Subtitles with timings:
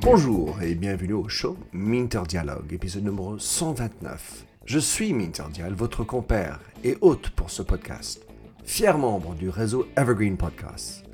[0.00, 4.46] Bonjour et bienvenue au show Minter Dialogue, épisode numéro 129.
[4.64, 8.26] Je suis Minter Dial, votre compère et hôte pour ce podcast,
[8.64, 11.04] fier membre du réseau Evergreen Podcast.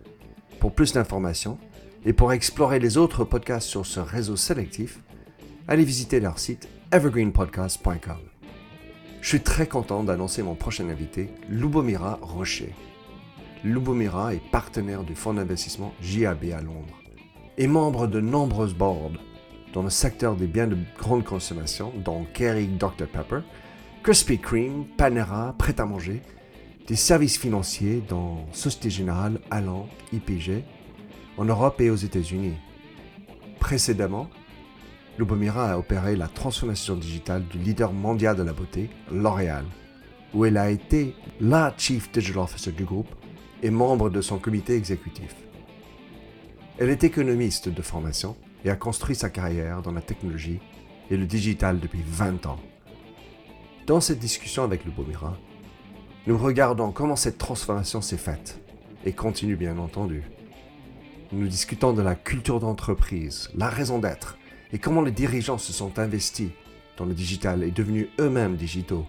[0.61, 1.59] Pour plus d'informations
[2.05, 5.01] et pour explorer les autres podcasts sur ce réseau sélectif,
[5.69, 8.19] allez visiter leur site evergreenpodcast.com.
[9.21, 12.73] Je suis très content d'annoncer mon prochain invité, Lubomira Rocher.
[13.65, 17.01] Lubomira est partenaire du fonds d'investissement JAB à Londres
[17.59, 19.13] et membre de nombreuses boards
[19.73, 23.41] dans le secteur des biens de grande consommation, dont Kerry Dr Pepper,
[24.03, 26.23] Krispy Kreme, Panera, Prêt à manger,
[26.89, 30.65] des services financiers dans Société Générale, Allant, IPG,
[31.39, 32.55] en Europe et aux États-Unis.
[33.61, 34.29] Précédemment,
[35.19, 39.65] Lubomira a opéré la transformation digitale du leader mondial de la beauté, L'Oréal,
[40.35, 43.15] où elle a été la Chief Digital Officer du groupe
[43.63, 45.35] et membre de son comité exécutif.
[46.79, 50.61] Elle est économiste de formation et a construit sa carrière dans la technologie
[51.11, 52.59] et le digital depuis 20 ans.
[53.87, 55.37] Dans cette discussion avec Lubomira,
[56.27, 58.61] nous regardons comment cette transformation s'est faite
[59.05, 60.23] et continue bien entendu.
[61.33, 64.39] Nous discutons de la culture d'entreprise, la raison d'être
[64.73, 66.51] et comment les dirigeants se sont investis
[66.97, 69.07] dans le digital et devenus eux-mêmes digitaux.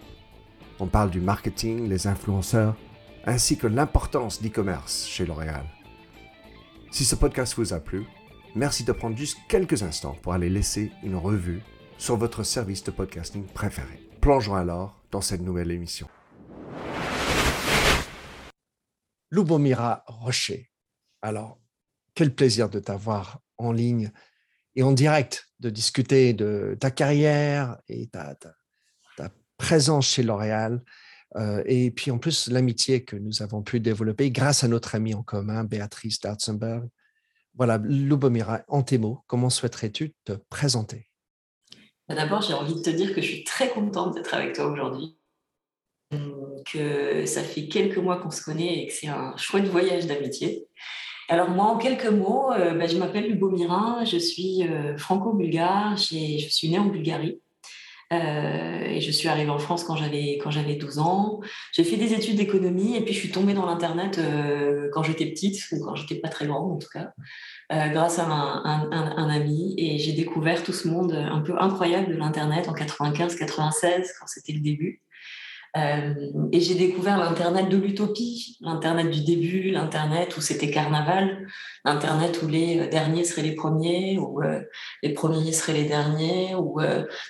[0.79, 2.75] On parle du marketing, les influenceurs,
[3.25, 5.65] ainsi que l'importance d'e-commerce chez L'Oréal.
[6.91, 8.05] Si ce podcast vous a plu,
[8.55, 11.61] merci de prendre juste quelques instants pour aller laisser une revue
[11.97, 13.99] sur votre service de podcasting préféré.
[14.21, 16.07] Plongeons alors dans cette nouvelle émission.
[19.31, 20.69] Lubomira Rocher.
[21.21, 21.59] Alors,
[22.13, 24.11] quel plaisir de t'avoir en ligne
[24.75, 28.53] et en direct, de discuter de ta carrière et ta, ta,
[29.57, 30.83] présence chez L'Oréal.
[31.35, 35.13] Euh, et puis en plus, l'amitié que nous avons pu développer grâce à notre amie
[35.13, 36.87] en commun, Béatrice Dartzenberg.
[37.55, 41.07] Voilà, Lubomira, en tes mots, comment souhaiterais-tu te présenter?
[42.07, 44.65] Bah, D'abord, j'ai envie de te dire que je suis très contente d'être avec toi
[44.65, 45.17] aujourd'hui,
[46.71, 50.67] que ça fait quelques mois qu'on se connaît et que c'est un chouette voyage d'amitié.
[51.29, 56.47] Alors moi, en quelques mots, euh, bah, je m'appelle Lubomira, je suis euh, franco-bulgare, je
[56.49, 57.39] suis née en Bulgarie.
[58.11, 61.39] Euh, et je suis arrivée en France quand j'avais quand j'avais 12 ans.
[61.71, 64.19] J'ai fait des études d'économie et puis je suis tombée dans l'internet
[64.91, 67.13] quand j'étais petite ou quand j'étais pas très grande en tout cas,
[67.89, 72.17] grâce à un, un ami et j'ai découvert tout ce monde un peu incroyable de
[72.17, 75.01] l'internet en 95-96 quand c'était le début.
[75.75, 76.13] Euh,
[76.51, 81.47] et j'ai découvert l'Internet de l'utopie, l'Internet du début, l'Internet où c'était carnaval,
[81.83, 84.61] l'Internet où les euh, derniers seraient les premiers, où euh,
[85.01, 86.79] les premiers seraient les derniers, où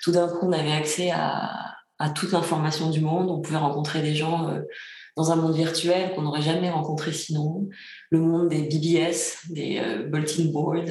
[0.04, 1.78] tout d'un coup on avait accès à,
[2.16, 4.60] toute l'information du monde, on pouvait rencontrer des gens
[5.16, 7.70] dans un monde virtuel qu'on n'aurait jamais rencontré sinon.
[8.10, 10.84] Le monde des BBS, des bulletin boards,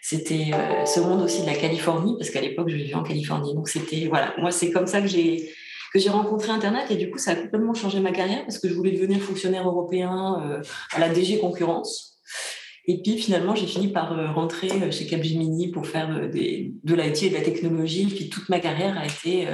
[0.00, 0.52] c'était
[0.86, 3.54] ce monde aussi de la Californie, parce qu'à l'époque je vivais en Californie.
[3.54, 5.52] Donc c'était, voilà, moi c'est comme ça que j'ai
[5.92, 8.68] que j'ai rencontré Internet et du coup, ça a complètement changé ma carrière parce que
[8.68, 10.62] je voulais devenir fonctionnaire européen euh,
[10.92, 12.20] à la DG Concurrence.
[12.86, 17.22] Et puis finalement, j'ai fini par euh, rentrer euh, chez Capgemini pour faire de l'IT
[17.22, 18.06] et de la technologie.
[18.06, 19.48] Puis toute ma carrière a été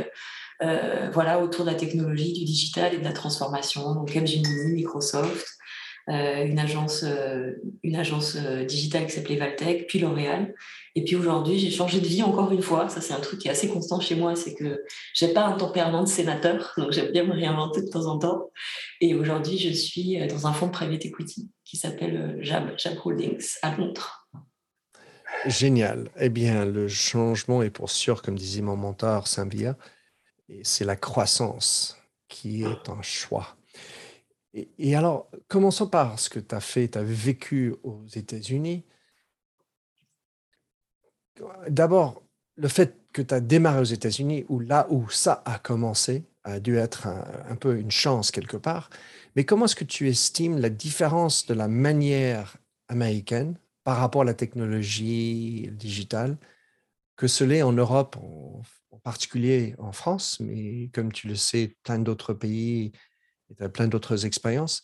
[1.12, 3.94] voilà, autour de la technologie, du digital et de la transformation.
[3.94, 5.46] Donc Capgemini, Microsoft,
[6.08, 7.04] une agence,
[7.82, 10.54] une agence digitale qui s'appelait Valtech, puis L'Oréal.
[10.96, 12.88] Et puis aujourd'hui, j'ai changé de vie encore une fois.
[12.88, 15.52] Ça, c'est un truc qui est assez constant chez moi, c'est que j'ai pas un
[15.52, 18.50] tempérament de sénateur, donc j'aime bien me réinventer de temps en temps.
[19.02, 22.76] Et aujourd'hui, je suis euh, dans un fonds de private equity qui s'appelle euh, JAB,
[23.04, 24.26] Holdings à Londres.
[25.44, 26.10] Génial.
[26.18, 29.76] Eh bien, le changement est pour sûr, comme disait mon mentor Sambia,
[30.48, 33.56] et c'est la croissance qui est un choix.
[34.54, 36.88] Et alors, commençons par ce que tu as fait.
[36.88, 38.84] Tu as vécu aux États-Unis
[41.68, 42.22] d'abord,
[42.56, 46.60] le fait que tu as démarré aux États-Unis, où là où ça a commencé, a
[46.60, 48.88] dû être un, peu une chance quelque part.
[49.34, 52.56] Mais comment est-ce que tu estimes la différence de la manière
[52.88, 56.36] américaine par rapport à la technologie digitale
[57.16, 58.62] que ce l'est en Europe, en,
[59.02, 62.92] particulier en France, mais comme tu le sais, plein d'autres pays
[63.50, 64.82] et tu as plein d'autres expériences.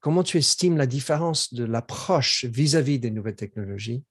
[0.00, 4.02] Comment tu estimes la différence de l'approche vis-à-vis des nouvelles technologies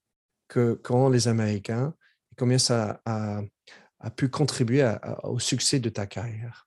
[0.50, 1.94] que qu'ont les Américains
[2.30, 3.40] et combien ça a,
[4.16, 4.86] pu contribuer
[5.22, 6.66] au succès de ta carrière?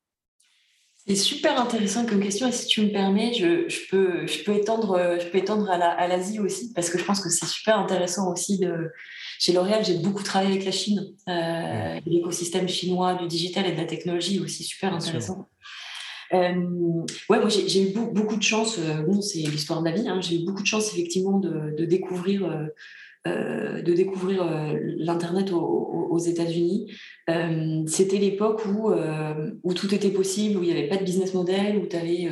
[1.05, 5.17] C'est super intéressant comme question et si tu me permets, je, peux, je peux étendre,
[5.19, 8.57] je peux étendre à l'Asie aussi parce que je pense que c'est super intéressant aussi.
[8.57, 8.91] De,
[9.37, 13.77] chez L'Oréal, j'ai beaucoup travaillé avec la Chine, euh, l'écosystème chinois du digital et de
[13.77, 15.49] la technologie aussi super intéressant.
[16.31, 16.55] ouais,
[17.27, 18.79] moi j'ai eu beaucoup de chance.
[18.79, 20.07] bon, c'est l'histoire de la vie.
[20.07, 22.49] Hein, j'ai eu beaucoup de chance effectivement de, découvrir
[23.25, 24.45] de découvrir
[24.97, 26.91] l'Internet aux, États-Unis.
[27.87, 31.87] C'était l'époque où, tout était possible, où il n'y avait pas de business model, où
[31.87, 32.29] tu avais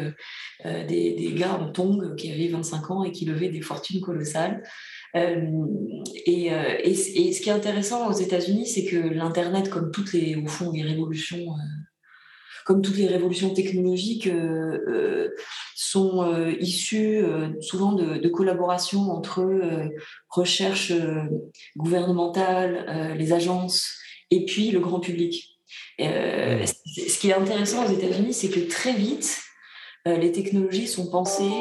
[0.87, 4.63] des, des, gars en tongs qui avaient 25 ans et qui levaient des fortunes colossales.
[5.15, 6.51] Et,
[6.83, 10.71] et, ce qui est intéressant aux États-Unis, c'est que l'Internet, comme toutes les, au fond,
[10.71, 11.47] les révolutions
[12.65, 15.35] comme toutes les révolutions technologiques, euh, euh,
[15.75, 17.23] sont euh, issues
[17.59, 19.45] souvent de, collaborations entre
[20.29, 20.93] recherche
[21.75, 23.97] gouvernementale, les agences
[24.29, 25.59] et puis le grand public.
[25.99, 29.41] ce qui est intéressant aux États-Unis, c'est que très vite,
[30.05, 31.51] les technologies sont pensées,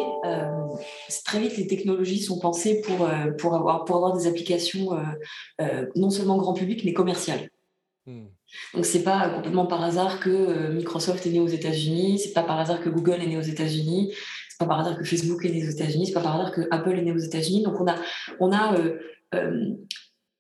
[1.25, 3.08] très vite les technologies sont pensées pour,
[3.38, 4.91] pour, avoir, pour avoir des applications
[5.97, 7.50] non seulement grand public, mais commerciales.
[8.06, 8.26] Hmm.
[8.75, 12.43] Donc c'est pas complètement par hasard que euh, Microsoft est né aux États-Unis, c'est pas
[12.43, 14.14] par hasard que Google est né aux États-Unis,
[14.49, 16.62] c'est pas par hasard que Facebook est né aux États-Unis, c'est pas par hasard que
[16.70, 17.62] Apple est né aux États-Unis.
[17.62, 17.97] Donc on a
[18.38, 18.99] on a euh,
[19.35, 19.75] euh,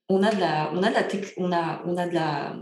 [0.08, 2.56] on a de la on a de la on a on a de la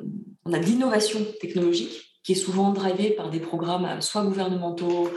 [0.45, 5.11] on a de l'innovation technologique qui est souvent drivée par des programmes soit gouvernementaux,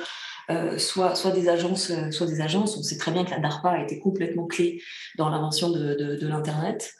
[0.78, 2.78] soit, soit, des agences, soit des agences.
[2.78, 4.82] On sait très bien que la DARPA a été complètement clé
[5.18, 6.94] dans l'invention de, de, de l'Internet.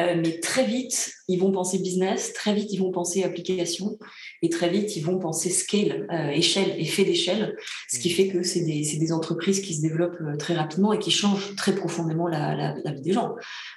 [0.00, 3.98] Euh, mais très vite, ils vont penser business, très vite, ils vont penser application,
[4.40, 7.56] et très vite, ils vont penser scale, euh, échelle, effet d'échelle,
[7.90, 8.12] ce qui mm.
[8.12, 11.54] fait que c'est des, des, entreprises qui se développent euh, très rapidement et qui changent
[11.56, 13.34] très profondément la, la, vie des gens.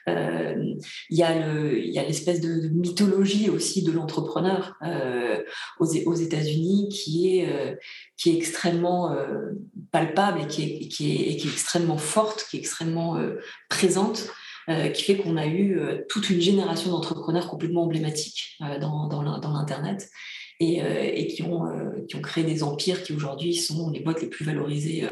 [0.08, 0.78] Il
[1.10, 4.78] y a l'espèce de, de, mythologie aussi de l'entrepreneur
[5.80, 7.78] aux, aux États-Unis qui est,
[8.18, 9.16] qui est extrêmement
[9.92, 13.20] palpable et qui est, qui, est, et qui est extrêmement forte, qui est extrêmement
[13.70, 14.30] présente.
[14.68, 19.22] Euh, qui fait qu'on a eu euh, toute une génération d'entrepreneurs complètement emblématiques euh, dans,
[19.22, 20.10] l'Internet.
[20.62, 21.66] Et, qui, ont,
[22.24, 25.06] créé des empires qui aujourd'hui sont les boîtes les plus valorisées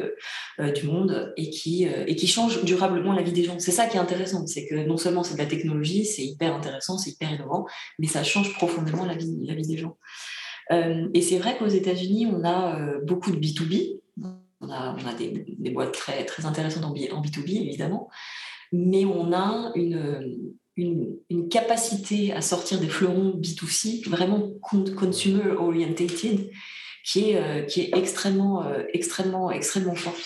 [0.57, 1.85] du monde et qui,
[2.27, 3.59] changent durablement la vie des gens.
[3.59, 6.55] C'est ça qui est intéressant, c'est que non seulement c'est de la technologie, c'est hyper
[6.55, 7.65] intéressant, c'est hyper innovant,
[7.99, 9.97] mais ça change profondément la vie, des gens.
[10.71, 13.99] et c'est vrai qu'aux États-Unis, on a beaucoup de B2B,
[14.61, 18.09] on a, des, boîtes très, intéressantes en B2B, évidemment,
[18.73, 20.43] mais on a une,
[20.75, 26.49] une, capacité à sortir des fleurons B2C vraiment consumer orientated
[27.05, 30.23] qui est, euh, qui est extrêmement, euh, extrêmement, extrêmement forte.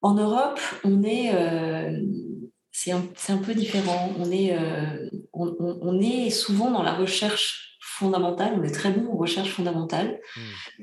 [0.00, 2.00] En Europe, on est, euh,
[2.72, 4.14] c'est un, un, peu différent.
[4.18, 4.56] On est,
[5.34, 8.54] on, on, est souvent dans la recherche fondamentale.
[8.56, 10.20] On est très bon en recherche fondamentale.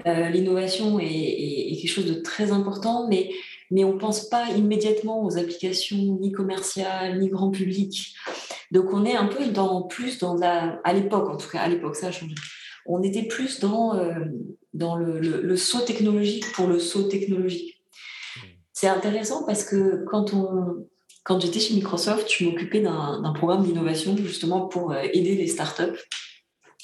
[0.06, 0.10] Mmh.
[0.34, 3.32] L'innovation est, est, quelque chose de très important, mais
[3.72, 8.16] mais on ne pense pas immédiatement aux applications ni commerciales, ni grand public.
[8.72, 11.68] Donc on est un peu dans plus dans la, à l'époque en tout cas, à
[11.68, 12.36] l'époque ça a changé.
[12.86, 14.26] On était plus dans, euh,
[14.74, 17.82] dans le, le, saut technologique pour le saut technologique.
[18.74, 20.34] C'est intéressant parce que quand
[21.24, 26.00] quand j'étais chez Microsoft, je m'occupais d'un programme d'innovation justement pour euh, aider les startups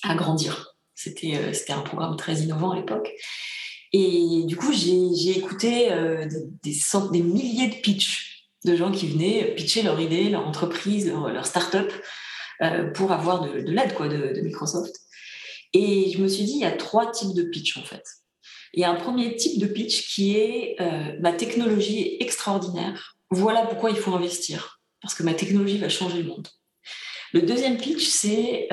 [0.02, 0.72] à grandir.
[1.08, 3.12] Euh, c'était un programme très innovant à l'époque.
[3.94, 6.26] Et du coup, j'ai écouté euh,
[6.64, 11.92] des, milliers de pitchs de gens qui venaient pitcher leur idée, leur entreprise, leur, start-up
[12.62, 14.96] euh, pour avoir de, l'aide de, Microsoft.
[15.74, 18.04] Et je me suis dit, il y a trois types de pitch en fait.
[18.74, 23.18] Il y a un premier type de pitch qui est euh, ma technologie est extraordinaire.
[23.30, 24.80] Voilà pourquoi il faut investir.
[25.02, 26.48] Parce que ma technologie va changer le monde.
[27.34, 28.68] Le deuxième pitch, c'est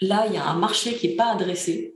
[0.00, 1.94] là, il y a un marché qui n'est pas adressé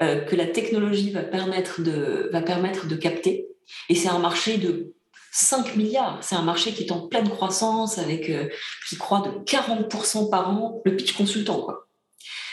[0.00, 3.46] que la technologie va permettre de, va permettre de capter.
[3.88, 4.94] Et c'est un marché de
[5.34, 6.18] 5 milliards.
[6.22, 8.48] C'est un marché qui est en pleine croissance, avec, euh,
[8.88, 11.60] qui croît de 40% par an, le pitch consultant.
[11.60, 11.88] Quoi.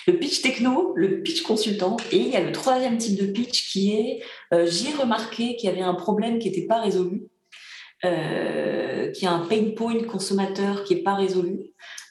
[0.08, 3.72] Le pitch techno, le pitch consultant, et il y a le troisième type de pitch
[3.72, 7.28] qui est euh, j'ai remarqué qu'il y avait un problème qui n'était pas résolu,
[8.04, 11.60] euh, qui a un pain point consommateur qui n'est pas résolu.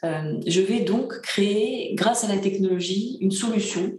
[0.04, 3.98] je vais donc créer, grâce à la technologie, une solution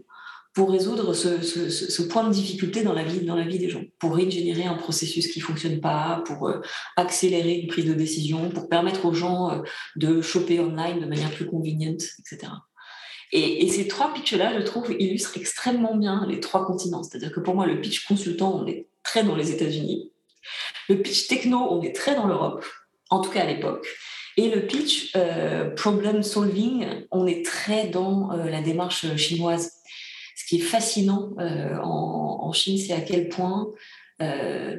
[0.54, 4.16] pour résoudre ce, point de difficulté dans la vie, dans la vie des gens, pour
[4.16, 6.60] régénérer un processus qui fonctionne pas, pour euh,
[6.98, 9.62] accélérer une prise de décision, pour permettre aux gens euh,
[9.96, 12.52] de choper online de manière plus conveniente, etc.
[13.32, 17.02] Et, ces trois pitchs-là, je trouve, illustrent extrêmement bien les trois continents.
[17.02, 20.12] C'est-à-dire que pour moi, le pitch consultant, on est très dans les États-Unis.
[20.90, 22.66] Le pitch techno, on est très dans l'Europe,
[23.10, 23.88] en tout cas à l'époque.
[24.36, 29.81] Et le pitch euh, problem solving, on est très dans la démarche chinoise
[30.52, 33.72] qui est fascinant euh, en, Chine, c'est à quel point
[34.22, 34.76] euh,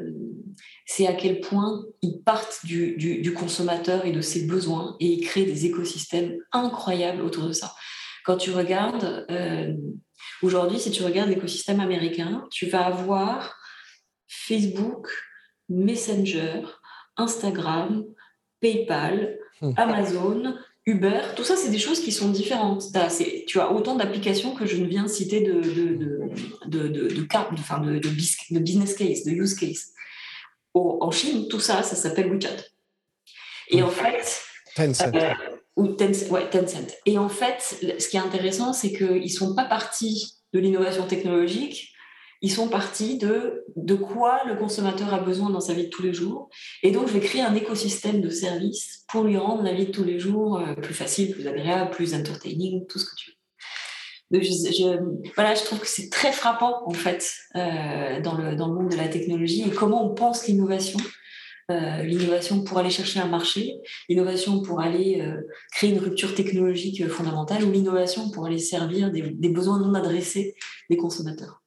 [0.84, 5.46] c'est à quel point ils partent du, consommateur et de ses besoins et ils créent
[5.46, 7.72] des écosystèmes incroyables autour de ça.
[8.26, 9.72] Quand tu regardes, euh,
[10.42, 13.56] Aujourd'hui, si tu regardes l'écosystème américain, tu vas avoir
[14.26, 15.08] Facebook,
[15.68, 16.62] Messenger,
[17.16, 18.04] Instagram,
[18.60, 19.72] PayPal, hmm.
[19.76, 22.84] Amazon, Uber, tout ça, c'est des choses qui sont différentes.
[23.46, 26.28] tu as autant d'applications que je ne viens citer de, de, de,
[26.66, 29.92] de, de, de, business case, de use case.
[30.74, 32.56] en Chine, tout ça, ça s'appelle WeChat.
[33.68, 34.42] Et en fait.
[34.74, 35.14] Tencent.
[35.14, 35.32] Euh,
[35.76, 36.96] ou Tencent, ouais, Tencent.
[37.06, 37.60] Et en fait,
[37.98, 41.91] ce qui est intéressant, c'est qu'ils ne sont pas partis de l'innovation technologique
[42.42, 46.02] ils sont partis de de quoi le consommateur a besoin dans sa vie de tous
[46.02, 46.50] les jours.
[46.82, 49.92] Et donc, je vais créer un écosystème de services pour lui rendre la vie de
[49.92, 53.36] tous les jours euh, plus facile, plus agréable, plus entertaining, tout ce que tu veux.
[54.40, 54.98] Je,
[55.34, 58.90] voilà, je trouve que c'est très frappant, en fait, euh, dans, le, dans le monde
[58.90, 60.98] de la technologie et comment on pense l'innovation.
[61.70, 63.74] Euh, l'innovation pour aller chercher un marché,
[64.08, 65.24] l'innovation pour aller
[65.70, 70.54] créer une rupture technologique fondamentale ou l'innovation pour aller servir des, des besoins non adressés
[70.90, 71.61] des consommateurs.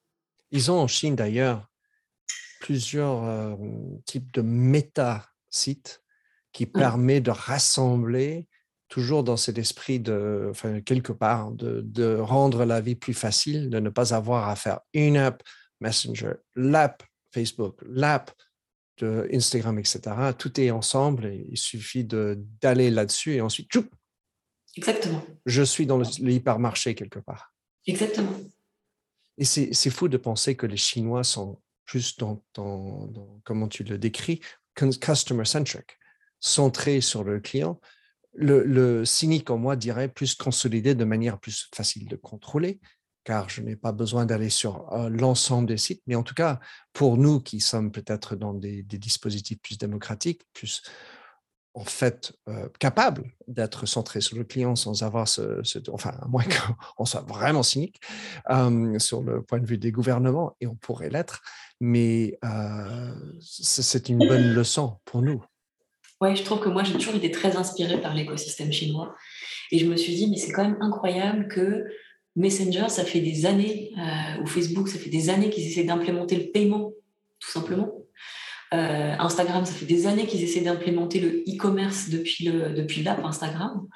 [0.52, 1.70] Ils ont en Chine d'ailleurs
[2.60, 3.58] plusieurs
[4.06, 6.02] types de méta-sites
[6.52, 8.48] qui permettent de rassembler,
[8.88, 13.70] toujours dans cet esprit de, enfin, quelque part, de, de, rendre la vie plus facile,
[13.70, 15.44] de ne pas avoir à faire une app
[15.82, 18.32] Messenger, l'app Facebook, l'app
[18.98, 20.00] de Instagram, etc.
[20.38, 23.70] Tout est ensemble et il suffit d'aller là-dessus et ensuite,
[24.78, 25.24] Exactement.
[25.46, 27.54] Je suis dans le, le hypermarché quelque part.
[27.88, 28.34] Exactement.
[29.38, 32.42] Et c'est fou de penser que les Chinois sont plus dans,
[33.44, 34.42] comment tu le décris,
[34.75, 35.98] customer-centric,
[36.39, 37.80] centrés sur le client.
[38.34, 42.80] Le, cynique en moi dirait plus consolidé de manière plus facile de contrôler,
[43.24, 46.04] car je n'ai pas besoin d'aller sur euh, l'ensemble des sites.
[46.06, 46.60] Mais en tout cas,
[46.92, 50.84] pour nous qui sommes peut-être dans des, dispositifs plus démocratiques, plus
[51.75, 56.44] en fait euh, capable d'être centré sur le client sans avoir ce, enfin à moins
[56.98, 58.00] qu'on soit vraiment cynique
[58.50, 61.41] euh, sur le point de vue des gouvernements et on pourrait l'être,
[61.82, 65.44] mais euh, c'est une bonne leçon pour nous.
[66.22, 69.13] Oui, je trouve que moi j'ai toujours été très inspirée par l'écosystème chinois.
[69.72, 71.86] Et je me suis dit mais c'est quand même incroyable que
[72.38, 73.91] Messenger ça fait des années
[74.41, 76.91] ou Facebook ça fait des années qu'ils essaient d'implémenter le paiement
[77.39, 78.05] tout simplement
[78.75, 83.24] euh, Instagram, ça fait des années qu'ils essaient d'implémenter le e-commerce depuis le depuis l'app
[83.24, 83.88] Instagram.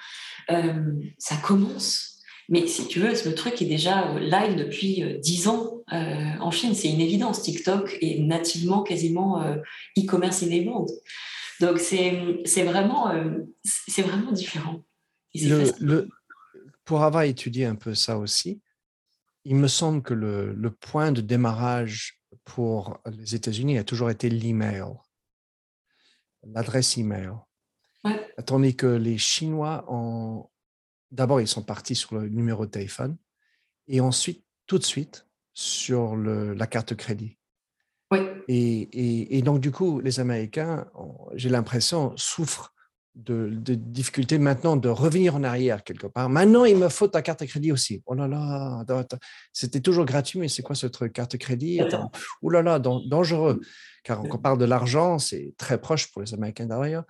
[0.52, 5.48] Euh, ça commence, mais si tu veux, le truc est déjà euh, live depuis 10
[5.48, 6.76] ans en Chine.
[6.76, 7.42] C'est une évidence.
[7.42, 9.44] TikTok est nativement quasiment
[9.98, 10.90] e-commerce enabled.
[11.60, 13.12] Donc c'est vraiment
[13.64, 14.84] c'est vraiment différent.
[16.86, 18.62] pour avoir étudié un peu ça aussi,
[19.46, 22.19] il me semble que le, le point de démarrage
[22.50, 24.84] pour les États-Unis a toujours été l'email,
[26.44, 27.30] l'adresse email.
[28.04, 28.34] Ouais.
[28.46, 30.50] Tandis que les Chinois, ont...
[31.12, 33.18] d'abord, ils sont partis sur le numéro de téléphone
[33.88, 37.38] et ensuite, tout de suite, sur le, la carte crédit.
[38.12, 38.20] Oui.
[38.48, 40.90] Et, et, donc, du coup, les Américains,
[41.34, 42.74] j'ai l'impression, souffrent
[43.16, 46.30] de, difficulté maintenant de revenir en arrière quelque part.
[46.30, 48.02] Maintenant, il me faut ta carte de crédit aussi.
[48.06, 48.84] Oh là là,
[49.52, 51.82] c'était toujours gratuit, mais c'est quoi ce truc Carte de crédit?
[51.82, 52.12] Attends.
[52.42, 53.62] Oh là là, dangereux.
[54.04, 57.04] Car quand on parle de l'argent, c'est très proche pour les Américains d'ailleurs.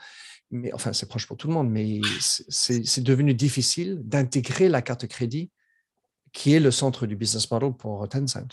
[0.51, 5.01] Mais enfin, c'est proche pour tout le monde, mais c'est devenu difficile d'intégrer la carte
[5.01, 5.51] de crédit
[6.31, 8.47] qui est le centre du business model pour Tencent.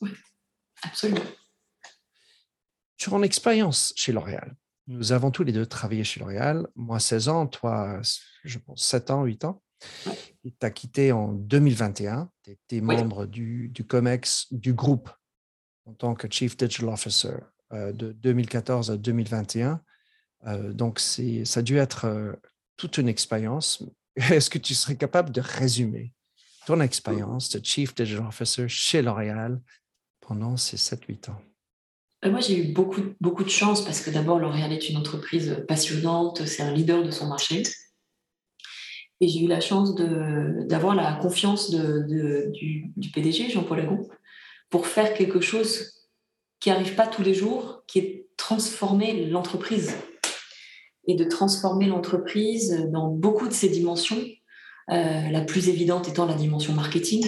[0.00, 0.10] Oui,
[0.82, 1.20] absolument.
[2.96, 4.54] Sur en expérience chez L'Oréal,
[4.86, 6.66] nous avons tous les deux travaillé chez L'Oréal.
[6.74, 8.00] Moi, 16 ans, toi,
[8.44, 9.62] je pense 7 ans, 8 ans.
[10.42, 12.30] Tu as quitté en 2021.
[12.42, 15.10] Tu étais membre du, du, COMEX, du groupe,
[15.86, 17.36] en tant que Chief Digital Officer
[17.72, 19.80] euh, de 2014 à 2021.
[20.46, 22.32] Euh, donc, ça a dû être euh,
[22.76, 23.84] toute une expérience.
[24.16, 26.12] Est-ce que tu serais capable de résumer
[26.66, 29.60] ton expérience de Chief Digital Officer chez L'Oréal
[30.20, 31.40] pendant ces 7-8 ans?
[32.28, 36.44] Moi, j'ai eu beaucoup, beaucoup de chance parce que d'abord, L'Oréal est une entreprise passionnante,
[36.46, 37.62] c'est un leader de son marché.
[39.22, 44.08] Et j'ai eu la chance d'avoir la confiance du, PDG, Jean-Paul Agon,
[44.68, 46.08] pour faire quelque chose
[46.58, 49.94] qui n'arrive pas tous les jours, qui est transformer l'entreprise.
[51.06, 54.22] Et de transformer l'entreprise dans beaucoup de ses dimensions,
[54.90, 57.24] euh, la plus évidente étant la dimension marketing,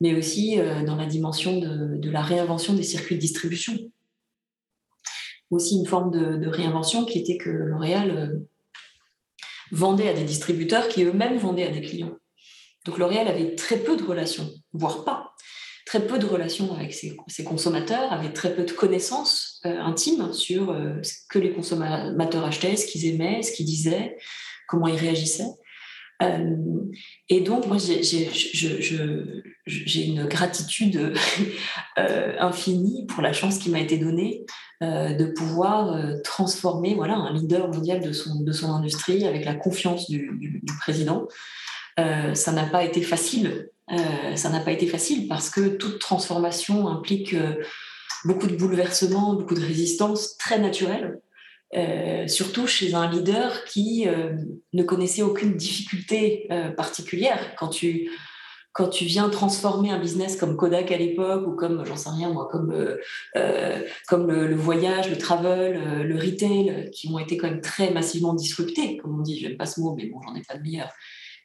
[0.00, 3.76] mais aussi euh, dans la dimension de la réinvention des circuits de distribution
[5.50, 8.48] aussi une forme de, réinvention qui était que L'Oréal euh,
[9.72, 12.16] vendait à des distributeurs qui eux-mêmes vendaient à des clients.
[12.84, 15.34] Donc L'Oréal avait très peu de relations, voire pas,
[15.86, 20.70] très peu de relations avec ses, consommateurs, avait très peu de connaissances euh, intimes sur
[20.70, 24.16] euh, ce que les consommateurs achetaient, ce qu'ils aimaient, ce qu'ils disaient,
[24.68, 25.50] comment ils réagissaient.
[27.28, 28.02] et donc, moi, j'ai
[29.94, 31.14] une gratitude
[31.96, 34.44] infinie pour la chance qui m'a été donnée
[34.80, 40.08] de pouvoir transformer voilà, un leader mondial de son, de son industrie avec la confiance
[40.08, 41.28] du, président.
[41.96, 43.68] ça n'a pas été facile.
[44.36, 47.34] ça n'a pas été facile parce que toute transformation implique
[48.24, 51.20] beaucoup de bouleversements, beaucoup de résistance très naturelle,
[51.76, 54.32] euh, surtout chez un leader qui euh,
[54.72, 57.54] ne connaissait aucune difficulté euh, particulière.
[57.58, 58.10] Quand tu,
[58.72, 62.32] quand tu viens transformer un business comme Kodak à l'époque ou comme, j'en sais rien
[62.32, 62.72] moi, comme,
[64.08, 68.98] comme le, voyage, le travel, le retail, qui ont été quand même très massivement disruptés,
[68.98, 70.90] comme on dit, je n'aime pas ce mot, mais bon, j'en ai pas de meilleur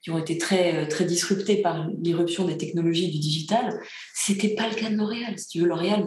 [0.06, 3.80] qui ont été très, euh, très disruptés par l'irruption des technologies du digital.
[4.14, 5.40] C'était pas le cas de L'Oréal.
[5.40, 6.06] Si tu veux, L'Oréal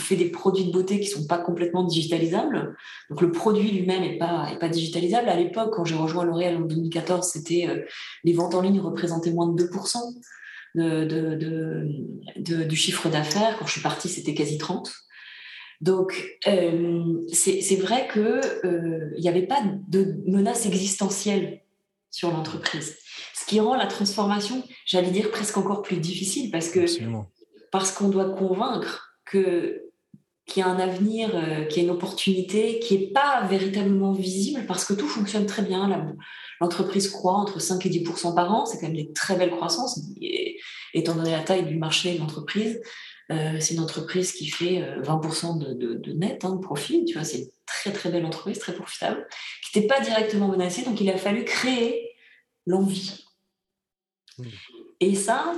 [0.00, 2.74] fait des produits de beauté qui sont pas complètement digitalisables.
[3.08, 5.28] Donc le produit lui-même est pas, est pas digitalisable.
[5.28, 7.84] À l'époque, quand j'ai rejoint L'Oréal en 2014, c'était euh,
[8.24, 9.98] les ventes en ligne représentaient moins de 2%
[10.76, 11.84] de,
[12.36, 13.56] de, du chiffre d'affaires.
[13.58, 14.92] Quand je suis partie, c'était quasi 30.
[15.80, 21.62] Donc, euh, c'est vrai qu'il n'y avait pas de menace existentielle
[22.10, 22.96] sur l'entreprise
[23.46, 26.80] qui rend la transformation, j'allais dire, presque encore plus difficile parce que
[27.70, 29.82] parce qu'on doit convaincre que
[30.46, 34.12] qu'il y a un avenir, euh, qu'il y a une opportunité qui n'est pas véritablement
[34.12, 36.14] visible parce que tout fonctionne très bien.
[36.60, 40.00] L'entreprise croît entre 5 et 10% par an, c'est quand même des très belles croissances,
[40.94, 42.80] étant donné la taille du marché de l'entreprise.
[43.32, 47.14] Euh, c'est une entreprise qui fait 20% euh, de, de, net, hein, de profit, tu
[47.14, 49.26] vois, c'est une très très belle entreprise, très profitable,
[49.64, 52.12] qui n'était pas directement menacée, donc il a fallu créer
[52.66, 53.26] l'envie
[55.00, 55.54] et ça,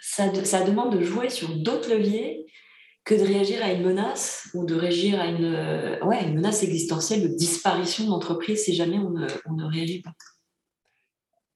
[0.00, 2.46] ça, demande de jouer sur d'autres leviers
[3.04, 6.62] que de réagir à une menace ou de réagir à une, euh, ouais, une menace
[6.62, 10.12] existentielle de disparition d'entreprise si jamais on ne, réagit pas.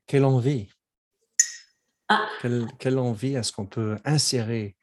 [0.06, 0.68] Quelle envie
[2.08, 2.28] ah.
[2.78, 4.76] quelle, envie est-ce qu'on peut insérer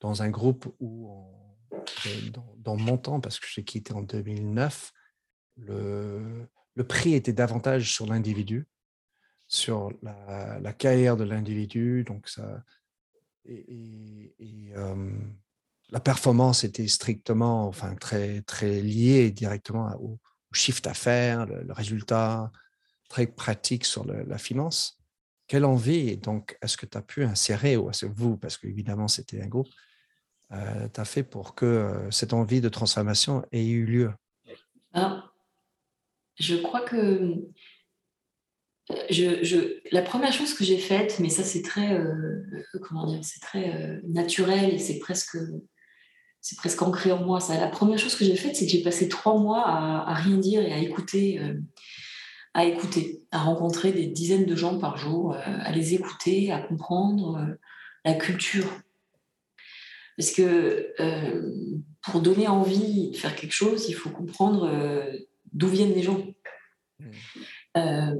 [0.00, 1.10] dans un groupe où,
[2.58, 4.92] dans, mon temps, parce que j'ai quitté en 2009,
[5.58, 8.66] le, le prix était davantage sur l'individu
[9.48, 12.04] sur la, carrière de l'individu.
[12.04, 12.62] Donc ça,
[13.44, 14.34] et,
[15.90, 20.18] la performance était strictement, enfin très très liée directement au,
[20.52, 22.50] chiffre d'affaires, le, résultat
[23.08, 24.95] très pratique sur la finance.
[25.46, 29.08] Quelle envie donc est-ce que tu as pu insérer, ou est-ce que vous, parce qu'évidemment
[29.08, 29.68] c'était un groupe,
[30.52, 34.12] euh, tu as fait pour que euh, cette envie de transformation ait eu lieu?
[34.92, 35.30] Ah,
[36.38, 37.36] Je crois que
[39.10, 42.42] je, la première chose que j'ai faite, mais ça c'est très, euh,
[42.82, 45.36] comment dire, c'est très euh, naturel et c'est presque,
[46.40, 47.40] c'est presque ancré en moi.
[47.48, 50.62] La première chose que j'ai faite, c'est que j'ai passé trois mois à, rien dire
[50.62, 51.54] et à écouter, euh,
[52.56, 57.46] à écouter, à rencontrer des dizaines de gens par jour, à les écouter, à comprendre
[58.04, 58.66] la culture.
[60.16, 60.94] Parce que
[62.02, 64.70] pour donner envie de faire quelque chose, il faut comprendre
[65.52, 66.24] d'où viennent les gens.
[66.98, 67.06] Mmh.
[67.76, 68.14] Euh,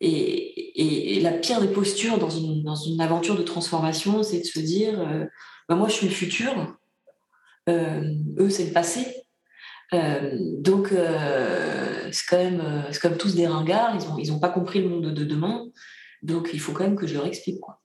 [0.00, 4.60] et, la pire des postures dans une, dans une aventure de transformation, c'est de se
[4.60, 5.24] dire euh,
[5.68, 6.76] bah, moi, je suis le futur,
[7.68, 9.06] euh, eux, c'est le passé.
[9.92, 12.62] Donc, c'est quand, même,
[13.00, 15.66] quand même tous des ringards, ils n'ont ils ont pas compris le monde de, demain,
[16.22, 17.60] donc il faut quand même que je leur explique.
[17.60, 17.80] Quoi.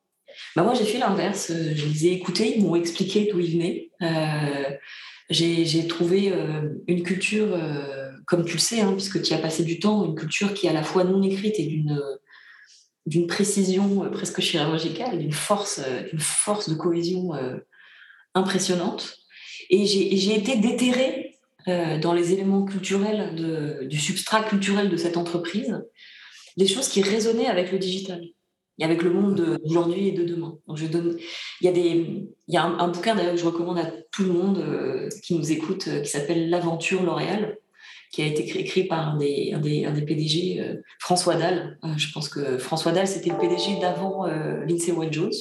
[0.56, 3.90] Bah, moi, j'ai fait l'inverse, je les ai écoutés, ils m'ont expliqué d'où ils venaient.
[5.30, 6.34] j'ai trouvé
[6.88, 7.58] une culture
[8.26, 10.70] comme tu le sais, hein, puisque tu as passé du temps, une culture qui est
[10.70, 12.00] à la fois non écrite et d'une
[13.06, 17.58] d'une précision euh, presque chirurgicale, d'une force, euh, d'une force de cohésion euh,
[18.34, 19.18] impressionnante.
[19.70, 21.33] Et j'ai été déterrée
[21.68, 25.84] dans les éléments culturels du substrat culturel de cette entreprise,
[26.58, 28.22] des choses qui résonnaient avec le digital
[28.80, 30.58] et avec le monde d'aujourd'hui et de demain.
[30.68, 31.18] Donc je donne,
[31.62, 31.90] il y a, des,
[32.48, 35.52] il y a un, bouquin d'ailleurs que je recommande à tout le monde qui nous
[35.52, 37.58] écoute, qui s'appelle L'aventure L'Oréal,
[38.14, 39.56] qui a été écrit par un des,
[40.06, 41.80] PDG, euh, François Dalle.
[41.84, 45.34] Euh, je pense que François Dalle, c'était le PDG d'avant euh, Lindsay Wade-Jones.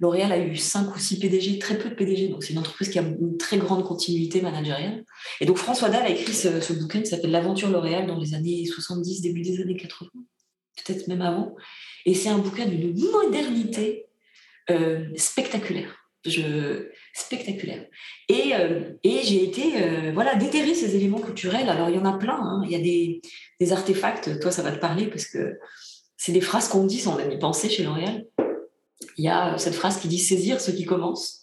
[0.00, 2.88] L'Oréal a eu cinq ou six PDG, très peu de PDG, donc c'est une entreprise
[2.88, 5.04] qui a une très grande continuité managériale.
[5.40, 8.64] Et donc François Dalle a écrit ce, bouquin qui s'appelle L'aventure L'Oréal dans les années
[8.64, 10.10] 70, début des années 80,
[10.84, 11.54] peut-être même avant.
[12.06, 14.06] Et c'est un bouquin d'une modernité
[15.16, 15.96] spectaculaire.
[16.26, 17.86] Je, spectaculaire.
[18.28, 21.68] Et, euh, et j'ai été euh, voilà, déterrer ces éléments culturels.
[21.68, 22.38] Alors, il y en a plein.
[22.38, 22.62] Hein.
[22.66, 23.20] Il y a des,
[23.58, 24.38] des, artefacts.
[24.40, 25.58] Toi, ça va te parler parce que
[26.16, 28.26] c'est des phrases qu'on dit sans même y penser chez L'Oréal.
[29.20, 31.42] Il y a cette phrase qui dit saisir ce qui commence.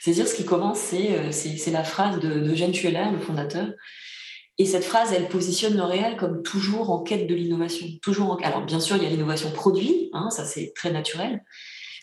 [0.00, 3.68] Saisir ce qui commence, c'est, euh, la phrase de, de Jeanne le fondateur.
[4.56, 7.86] Et cette phrase, elle positionne L'Oréal comme toujours en quête de l'innovation.
[8.00, 8.36] Toujours en...
[8.36, 11.44] Alors, bien sûr, il y a l'innovation produit, hein, ça c'est très naturel,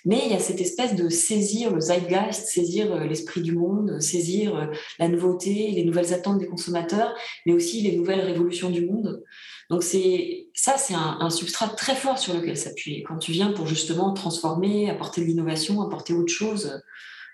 [0.06, 4.02] mais il y a cette espèce de saisir le zeitgeist, saisir euh, l'esprit du monde,
[4.02, 4.66] saisir euh,
[5.00, 9.24] la nouveauté, les nouvelles attentes des consommateurs, mais aussi les nouvelles révolutions du monde.
[9.70, 13.68] Donc c'est ça, c'est un, substrat très fort sur lequel s'appuyer quand tu viens pour
[13.68, 16.82] justement transformer, apporter de l'innovation, apporter autre chose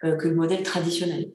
[0.03, 1.31] euh, que le modèle traditionnel.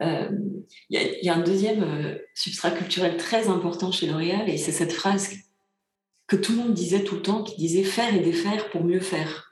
[0.00, 1.84] Il y, a un deuxième
[2.32, 5.28] substrat culturel très important chez L'Oréal et c'est cette phrase
[6.28, 9.00] que tout le monde disait tout le temps, qui disait faire et défaire pour mieux
[9.00, 9.47] faire.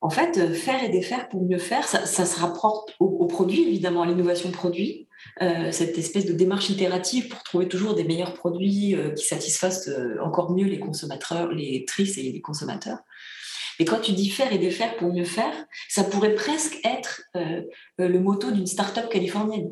[0.00, 4.02] En fait, euh, faire et défaire pour mieux faire, ça, se rapporte au, produit, évidemment,
[4.02, 5.08] à l'innovation produit,
[5.42, 9.90] euh, cette espèce de démarche itérative pour trouver toujours des meilleurs produits euh, qui satisfassent
[10.22, 12.98] encore mieux les consommateurs, les tristes et les consommateurs.
[13.80, 15.54] Et quand tu dis faire et défaire pour mieux faire,
[15.88, 17.22] ça pourrait presque être
[17.96, 19.70] le motto d'une start-up californienne.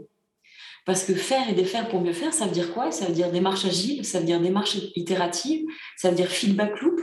[0.84, 2.92] Parce que faire et défaire pour mieux faire, ça veut dire quoi?
[2.92, 7.00] Ça veut dire démarche agile, ça veut dire démarche itérative, ça veut dire feedback loop,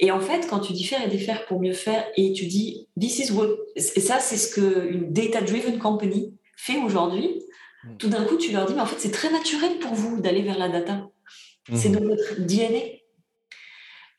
[0.00, 2.88] et en fait, quand tu dis faire et défaire pour mieux faire, et tu dis
[2.98, 7.42] this is what, et ça, c'est ce qu'une data-driven company fait aujourd'hui,
[7.84, 7.96] mm.
[7.98, 10.42] tout d'un coup, tu leur dis, mais en fait, c'est très naturel pour vous d'aller
[10.42, 11.06] vers la data.
[11.74, 11.92] C'est mm-hmm.
[11.92, 13.00] dans votre DNA.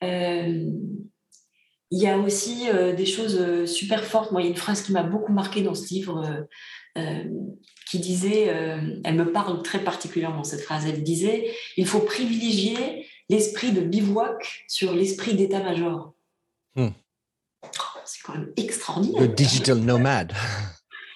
[0.04, 0.70] Euh,
[1.94, 4.32] il y a aussi euh, des choses euh, super fortes.
[4.32, 6.48] Moi, il y a une phrase qui m'a beaucoup marqué dans ce livre
[7.90, 8.48] qui disait,
[9.06, 14.66] elle me parle très particulièrement, cette phrase, elle disait, il faut privilégier l'esprit de bivouac
[14.68, 16.14] sur l'esprit d'état-major.
[16.76, 16.90] Hmm.
[17.64, 19.22] Oh, c'est quand même extraordinaire.
[19.22, 20.34] Le digital nomade.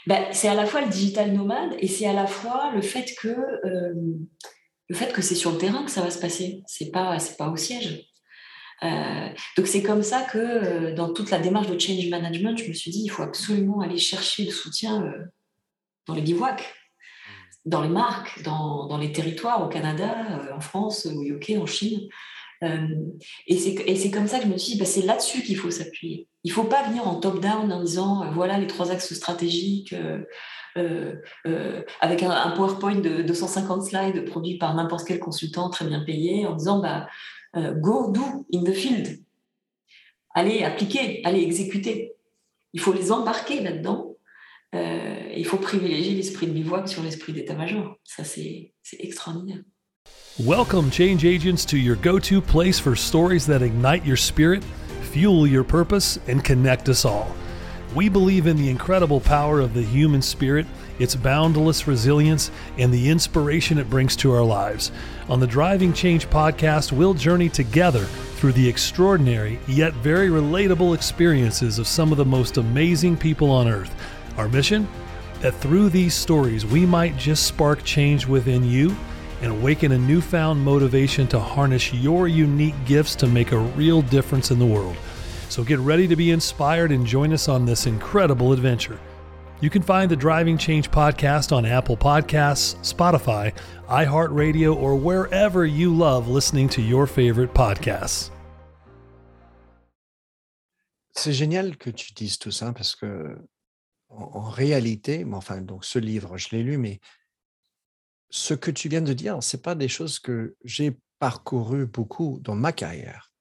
[0.08, 3.16] Ben, c'est à la fois le digital nomade et c'est à la fois le fait
[3.20, 3.92] que euh,
[4.88, 6.62] le fait que c'est sur le terrain que ça va se passer.
[6.68, 8.08] C'est pas c'est pas au siège.
[8.84, 12.68] Euh, donc c'est comme ça que euh, dans toute la démarche de change management, je
[12.68, 15.12] me suis dit il faut absolument aller chercher le soutien
[16.06, 16.72] dans les bivouacs
[17.66, 21.66] dans les marques, dans, dans, les territoires, au Canada, euh, en France, au UK, en
[21.66, 22.08] Chine.
[22.64, 22.88] Euh,
[23.48, 26.28] et c'est comme ça que je me suis dit, bah, c'est là-dessus qu'il faut s'appuyer.
[26.44, 29.96] Il ne faut pas venir en top-down en disant, euh, voilà les trois axes stratégiques,
[30.76, 36.56] avec un, PowerPoint de 250 slides produit par n'importe quel consultant très bien payé, en
[36.56, 37.08] disant, bah,
[37.56, 39.20] go do in the field.
[40.34, 42.14] Allez appliquer, allez exécuter.
[42.74, 44.05] Il faut les embarquer là-dedans
[44.74, 47.98] euh, il faut privilégier l'esprit de bivouac sur l'esprit d'état-major.
[48.04, 49.60] Ça, c'est extraordinaire.
[50.38, 54.64] Welcome, change agents, to your go to place for stories that ignite your spirit,
[55.12, 57.28] fuel your purpose, and connect us all.
[57.96, 60.66] We believe in the incredible power of the human spirit,
[61.00, 64.92] its boundless resilience, and the inspiration it brings to our lives.
[65.30, 68.04] On the Driving Change podcast, we'll journey together
[68.36, 73.70] through the extraordinary yet very relatable experiences of some of the most amazing people on
[73.70, 73.96] earth
[74.38, 74.88] our mission?
[75.42, 78.96] That through these stories, we might just spark change within you
[79.42, 84.52] and awaken a newfound motivation to harness your unique gifts to make a real difference
[84.52, 84.96] in the world.
[85.50, 89.00] So get ready to be inspired and join us on this incredible adventure.
[89.62, 93.54] You can find the Driving Change podcast on Apple Podcasts, Spotify,
[93.88, 98.32] iHeartRadio, or wherever you love listening to your favorite podcasts.
[101.18, 103.38] C'est génial que tu dises tout ça parce que
[104.16, 107.00] en, réalité, mais enfin, donc ce livre, je l'ai lu, mais
[108.30, 112.40] ce que tu viens de dire, ce n'est pas des choses que j'ai parcouru beaucoup
[112.42, 113.32] dans ma carrière.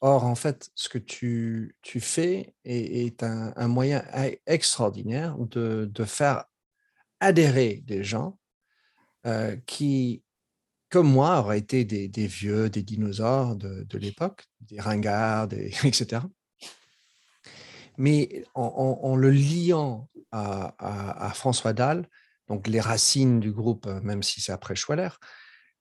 [0.00, 4.04] Or, en fait, ce que tu, fais est, un, moyen
[4.46, 6.44] extraordinaire de, faire
[7.20, 8.38] adhérer des gens
[9.26, 10.22] euh, qui,
[10.88, 15.48] comme moi, auraient été des, vieux, des dinosaures de l'époque, des ringards,
[15.84, 16.20] etc
[17.98, 22.08] mais en, le liant à, François Dalle,
[22.46, 25.10] donc les racines du groupe, euh, même si c'est après Schwaller,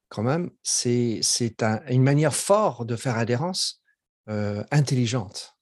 [0.10, 1.22] quand même, c'est
[1.90, 3.82] une manière forte de faire adhérence
[4.30, 5.56] euh, intelligente.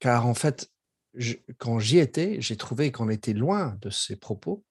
[0.00, 0.70] Car en fait,
[1.58, 4.64] quand j'y étais, j'ai trouvé qu'on était loin de ces propos.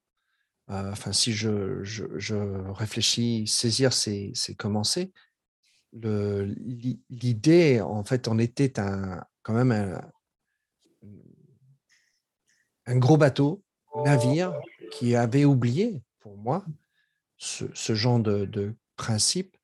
[0.69, 5.13] Euh, enfin, si je, réfléchis, saisir, c'est commencer.
[5.93, 10.01] L'idée, en fait, on était un, quand même un,
[12.85, 13.63] un gros bateau,
[14.03, 14.53] navire,
[14.91, 16.65] qui avait oublié, pour moi,
[17.37, 19.57] ce, genre de, principe,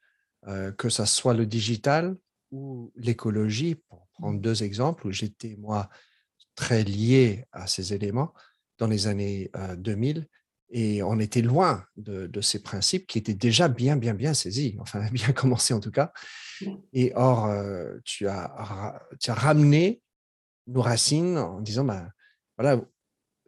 [0.48, 2.18] euh, que ce soit le digital
[2.52, 5.90] ou l'écologie, pour prendre deux exemples où j'étais, moi,
[6.56, 8.34] très lié à ces éléments
[8.78, 10.18] dans les années 2000.
[10.18, 10.22] Euh,
[10.74, 15.06] et on était loin de, ces principes qui étaient déjà bien, bien, bien saisis, enfin
[15.12, 16.12] bien commencé en tout cas.
[16.94, 20.02] Et or, euh, tu, as, tu as ramené
[20.68, 22.10] nos racines en disant, ben,
[22.58, 22.82] voilà,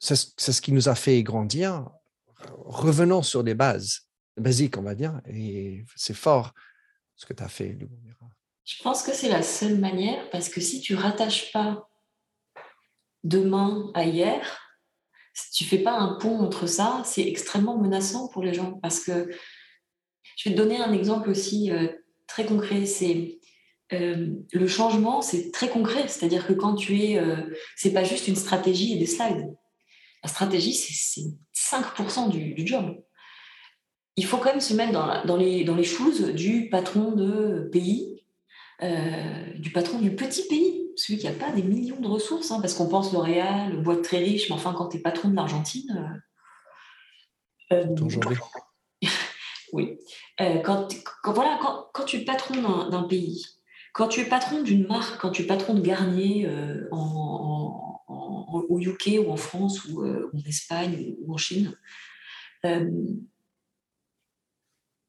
[0.04, 1.89] c'est ce qui nous a fait grandir.
[2.66, 4.02] Revenons sur des bases.
[4.36, 5.22] basique, on va dire.
[5.28, 6.54] Et c'est fort
[7.16, 7.78] ce que tu as fait.
[8.66, 11.89] Je pense que c'est la seule manière parce que si tu rattaches pas
[13.24, 14.60] demain à hier,
[15.34, 19.00] si tu fais pas un pont entre ça, c'est extrêmement menaçant pour les gens parce
[19.00, 19.30] que
[20.36, 21.88] je vais te donner un exemple aussi euh,
[22.28, 22.86] très concret.
[22.86, 23.39] C'est
[23.94, 26.10] euh, le changement, c'est très concret.
[26.10, 27.38] C'est-à-dire que quand tu es, euh,
[27.78, 29.56] c'est pas juste une stratégie et des slides.
[30.23, 31.21] La stratégie, c'est
[31.53, 33.03] 5% du, du, job.
[34.15, 37.69] Il faut quand même se mettre dans, dans, les, dans les choses du patron de
[37.71, 38.25] pays,
[38.81, 42.59] euh, du patron du petit pays, celui qui n'a pas des millions de ressources, hein,
[42.62, 46.21] parce qu'on pense L'Oréal, boîte très riche, mais enfin, quand tu es patron de l'Argentine.
[47.71, 47.86] Euh,
[49.73, 49.97] oui.
[50.38, 50.88] Quand,
[51.21, 53.45] quand, voilà, quand, quand tu es patron d'un pays,
[53.93, 58.79] quand tu es patron d'une marque, quand tu es patron de Garnier euh, en, au
[58.79, 61.77] UK ou en France ou euh, en Espagne ou en Chine,
[62.65, 62.89] euh,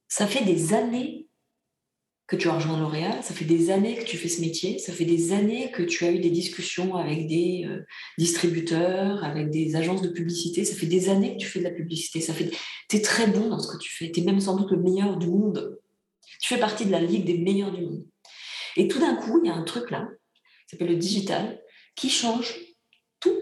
[0.07, 1.29] ça fait des années
[2.27, 4.93] que tu as rejoint L'Oréal, ça fait des années que tu fais ce métier, ça
[4.93, 7.69] fait des années que tu as eu des discussions avec des
[8.17, 11.71] distributeurs, avec des agences de publicité, ça fait des années que tu fais de la
[11.71, 12.51] publicité, ça fait
[12.89, 14.79] tu es très bon dans ce que tu fais, tu es même sans doute le
[14.79, 15.79] meilleur du monde.
[16.41, 18.05] Tu fais partie de la ligue des meilleurs du monde.
[18.77, 20.09] Et tout d'un coup, il y a un truc là,
[20.67, 21.61] qui s'appelle le digital,
[21.95, 22.55] qui change
[23.21, 23.37] tout,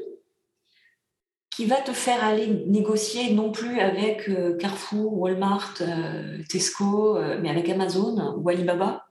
[1.51, 7.39] qui va te faire aller négocier non plus avec euh, Carrefour, Walmart, euh, Tesco, euh,
[7.41, 9.07] mais avec Amazon ou Alibaba.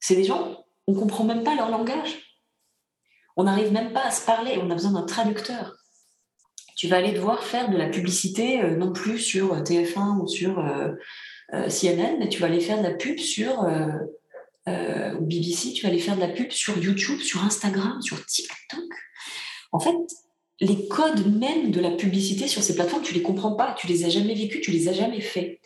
[0.00, 2.22] C'est des gens, on ne comprend même pas leur langage.
[3.36, 5.76] On n'arrive même pas à se parler, on a besoin d'un traducteur.
[6.76, 10.64] Tu vas aller devoir faire de la publicité, non plus sur TF1 ou sur
[11.50, 13.64] CNN, mais tu vas aller faire de la pub sur
[14.68, 18.24] euh, ou BBC, tu vas aller faire de la pub sur YouTube, sur Instagram, sur
[18.24, 18.84] TikTok.
[19.72, 19.96] En fait,
[20.60, 24.04] les codes même de la publicité sur ces plateformes, tu les comprends pas, tu les
[24.04, 25.60] as jamais vécus, tu les as jamais faits.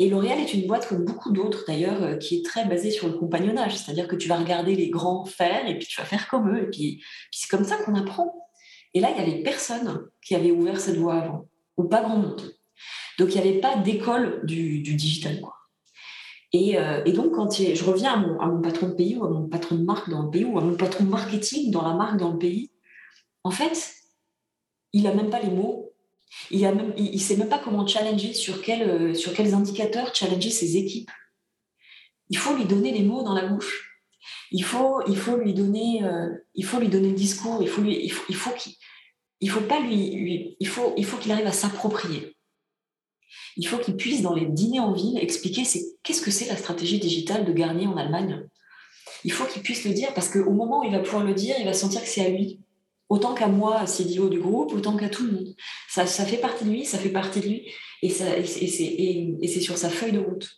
[0.00, 3.08] Et L'Oréal est une boîte comme beaucoup d'autres d'ailleurs euh, qui est très basée sur
[3.08, 6.28] le compagnonnage, c'est-à-dire que tu vas regarder les grands faire et puis tu vas faire
[6.28, 8.32] comme eux et puis, c'est comme ça qu'on apprend.
[8.94, 12.16] Et là, il y avait personne qui avait ouvert cette voie avant, ou pas grand
[12.16, 12.54] monde.
[13.18, 15.40] Donc il n'y avait pas d'école du, du digital.
[15.40, 15.57] Quoi.
[16.54, 19.76] Euh, et, donc, quand je reviens à mon, patron de pays ou à mon patron
[19.76, 22.38] de marque dans le pays ou à mon patron marketing dans la marque dans le
[22.38, 22.70] pays,
[23.44, 23.94] en fait,
[24.92, 25.92] il n'a même pas les mots.
[26.50, 31.10] Il ne sait même pas comment challenger, euh, sur quels indicateurs challenger ses équipes.
[32.30, 34.02] Il faut lui donner les mots dans la bouche.
[34.50, 37.62] Il faut, euh, lui donner le discours.
[37.62, 37.82] Il faut,
[38.34, 38.54] faut,
[40.96, 42.37] il faut qu'il arrive à s'approprier
[43.56, 45.62] il faut qu'il puisse, dans les dîners en ville, expliquer
[46.02, 48.46] qu'est-ce que c'est la stratégie digitale de Garnier en Allemagne.
[49.24, 51.56] Il faut qu'il puisse le dire parce qu'au moment où il va pouvoir le dire,
[51.58, 52.60] il va sentir que c'est à lui.
[53.08, 55.54] Autant qu'à moi, CDO du groupe, autant qu'à tout le monde.
[55.88, 60.12] Ça, fait partie de lui, ça fait partie de lui, et, c'est, sur sa feuille
[60.12, 60.48] de route.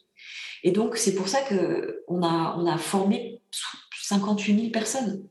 [0.63, 3.41] Et donc, c'est pour ça qu'on a, on a formé
[4.03, 5.27] 58 000 personnes.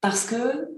[0.00, 0.68] Parce que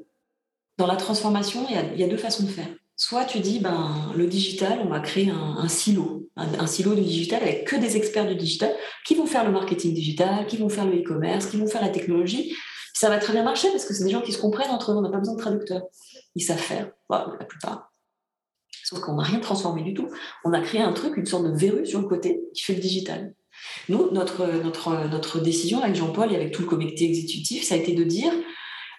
[0.78, 2.68] dans la transformation, il y a deux façons de faire.
[3.02, 7.42] Soit tu dis, ben, le digital, on va créer un, silo, un, silo de digital
[7.42, 10.84] avec que des experts du digital qui vont faire le marketing digital, qui vont faire
[10.84, 12.54] le e-commerce, qui vont faire la technologie.
[12.92, 14.96] Ça va très bien marcher parce que c'est des gens qui se comprennent entre eux,
[14.96, 15.80] on n'a pas besoin de traducteurs.
[16.34, 17.90] Ils savent faire, la plupart.
[18.84, 20.10] Sauf qu'on n'a rien transformé du tout.
[20.44, 22.80] On a créé un truc, une sorte de verrue sur le côté qui fait le
[22.80, 23.34] digital.
[23.88, 27.78] Nous, notre, notre, notre décision avec Jean-Paul et avec tout le comité exécutif, ça a
[27.78, 28.32] été de dire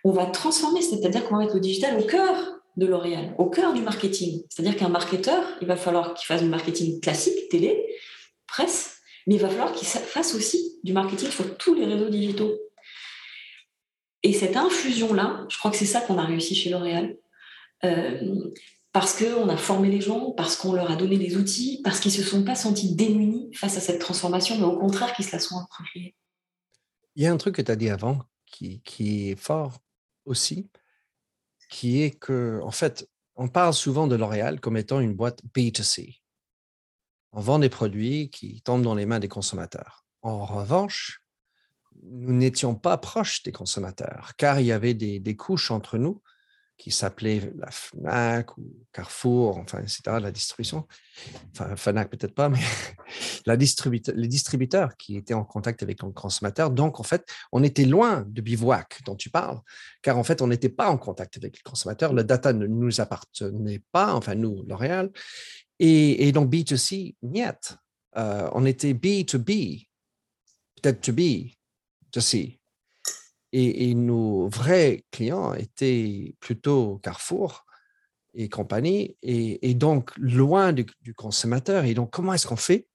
[0.03, 3.73] on va transformer, c'est-à-dire qu'on va mettre le digital au cœur de L'Oréal, au cœur
[3.73, 4.43] du marketing.
[4.49, 7.85] C'est-à-dire qu'un marketeur, il va falloir qu'il fasse du marketing classique, télé,
[8.47, 12.53] presse, mais il va falloir qu'il fasse aussi du marketing sur tous les réseaux digitaux.
[14.23, 17.17] Et cette infusion-là, je crois que c'est ça qu'on a réussi chez L'Oréal.
[17.83, 18.51] Euh,
[18.91, 22.11] parce qu'on a formé les gens, parce qu'on leur a donné des outils, parce qu'ils
[22.11, 25.31] ne se sont pas sentis démunis face à cette transformation, mais au contraire qu'ils se
[25.31, 26.15] la sont appropriée.
[27.15, 29.79] Il y a un truc que tu as dit avant qui, qui est fort
[30.25, 30.69] aussi,
[31.71, 36.19] qui est que, en fait, on parle souvent de L'Oréal comme étant une boîte B2C.
[37.31, 40.05] On vend des produits qui tombent dans les mains des consommateurs.
[40.21, 41.23] En revanche,
[42.03, 46.21] nous n'étions pas proches des consommateurs, car il y avait des, des couches entre nous
[46.81, 50.87] qui s'appelait la FNAC ou Carrefour, enfin, etc., la distribution.
[51.51, 52.57] Enfin, FNAC peut-être pas, mais
[53.45, 56.71] les distributeurs qui étaient en contact avec le consommateur.
[56.71, 59.59] Donc, en fait, on était loin de bivouac dont tu parles,
[60.01, 62.13] car en fait, on n'était pas en contact avec le consommateur.
[62.13, 65.11] Le data ne nous appartenait pas, enfin, nous, L'Oréal.
[65.77, 67.77] Et, donc, B2C, niet.
[68.17, 69.87] Euh, on était B2B,
[70.81, 71.51] peut-être to B,
[72.11, 72.59] to C.
[73.53, 77.65] Et, nos vrais clients étaient plutôt Carrefour
[78.33, 80.85] et compagnie, et, donc loin du,
[81.15, 81.83] consommateur.
[81.85, 82.87] Et donc, comment est-ce qu'on fait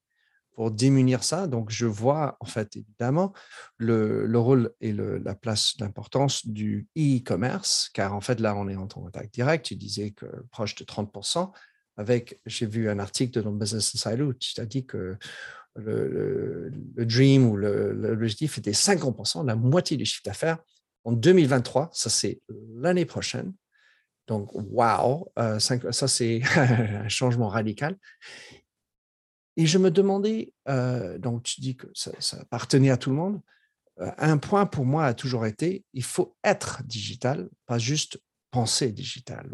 [0.54, 1.46] pour diminuer ça?
[1.46, 3.34] Donc, je vois en fait évidemment
[3.76, 8.88] le, rôle et la place d'importance du e-commerce, car en fait là, on est en
[8.88, 9.66] contact direct.
[9.66, 11.52] Tu disais que proche de 30%.
[11.98, 15.16] Avec, j'ai vu un article dans Business Insider où tu as dit que
[15.76, 20.58] le, dream ou l'objectif était 50%, la moitié du chiffre d'affaires
[21.04, 21.90] en 2023.
[21.92, 22.40] Ça, c'est
[22.74, 23.52] l'année prochaine.
[24.26, 27.96] Donc, wow, euh, ça c'est un changement radical.
[29.56, 33.40] Et je me demandais, euh, donc tu dis que ça, appartenait à tout le monde.
[34.00, 38.92] Euh, un point pour moi a toujours été, il faut être digital, pas juste penser
[38.92, 39.48] digital.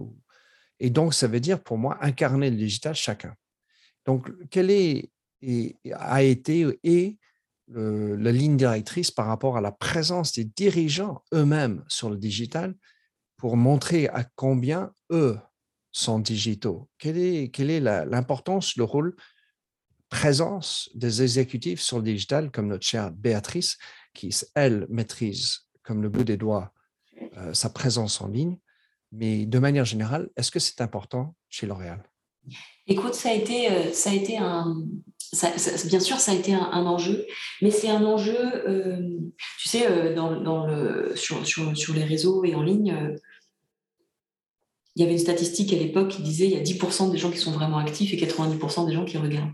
[0.80, 3.34] Et donc, ça veut dire pour moi incarner le digital chacun.
[4.04, 5.11] Donc, quelle est
[5.42, 7.18] et, a été et
[7.68, 12.74] la ligne directrice par rapport à la présence des dirigeants eux-mêmes sur le digital
[13.36, 15.38] pour montrer à combien eux
[15.90, 16.88] sont digitaux.
[16.98, 19.16] Quelle est, quelle est l'importance, le rôle,
[20.08, 23.78] présence des exécutifs sur le digital, comme notre chère Béatrice,
[24.14, 26.72] qui, elle, maîtrise comme le bout des doigts
[27.36, 28.58] euh, sa présence en ligne.
[29.10, 32.02] Mais de manière générale, est-ce que c'est important chez L'Oréal?
[32.86, 34.82] Écoute, ça a été, euh, ça a été un,
[35.86, 37.26] bien sûr, ça a été un, enjeu,
[37.60, 38.36] mais c'est un enjeu,
[38.68, 39.18] euh,
[39.60, 41.42] tu sais, dans, dans le, sur,
[41.94, 43.16] les réseaux et en ligne,
[44.94, 47.30] il y avait une statistique à l'époque qui disait il y a 10% des gens
[47.30, 49.52] qui sont vraiment actifs et 90% des gens qui regardent.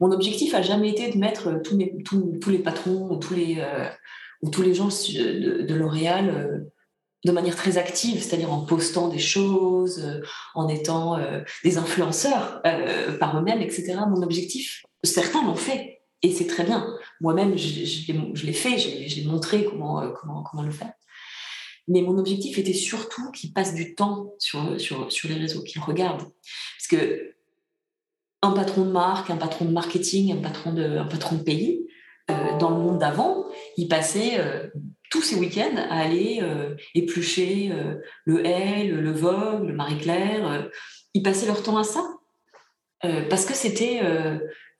[0.00, 1.78] Mon objectif n'a jamais été de mettre tous,
[2.50, 3.88] les patrons ou tous les, euh,
[4.42, 6.72] ou tous les gens de, L'Oréal euh,
[7.24, 10.20] de manière très active, c'est-à-dire en postant des choses, euh,
[10.54, 11.18] en étant
[11.62, 12.62] des influenceurs
[13.18, 13.96] par eux-mêmes, etc.
[14.08, 16.86] Mon objectif, certains l'ont fait et c'est très bien.
[17.20, 20.92] Moi-même, je, je l'ai fait, j'ai montré comment, comment, comment le faire.
[21.86, 25.82] Mais mon objectif était surtout qu'ils passent du temps sur, sur, sur les réseaux, qu'ils
[25.82, 26.22] regardent.
[26.78, 27.34] Parce que
[28.42, 31.86] un patron de marque, un patron de marketing, un patron de, un patron de pays,
[32.30, 33.44] euh, dans le monde d'avant,
[33.76, 34.68] ils passaient euh,
[35.14, 37.72] tous ces week-ends à aller euh, éplucher
[38.24, 40.68] le Elle, le Vogue, le Marie-Claire.
[41.14, 42.02] ils passaient leur temps à ça.
[43.30, 44.00] parce que c'était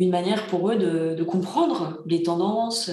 [0.01, 2.91] une manière pour eux de, comprendre les tendances,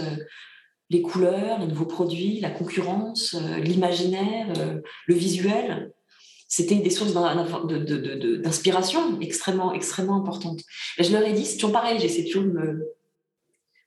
[0.92, 5.94] les couleurs, les nouveaux produits, la concurrence, euh, l'imaginaire, euh, le visuel.
[6.50, 7.14] C'était des sources
[8.44, 10.60] d'inspiration extrêmement, extrêmement importantes.
[10.98, 12.90] Et je leur ai dit, c'est toujours pareil, j'essaie toujours de,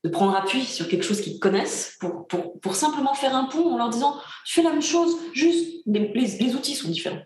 [0.04, 3.88] de, prendre appui sur quelque chose qu'ils connaissent pour, simplement faire un pont en leur
[3.88, 7.22] disant, tu fais la même chose, juste les, outils sont différents.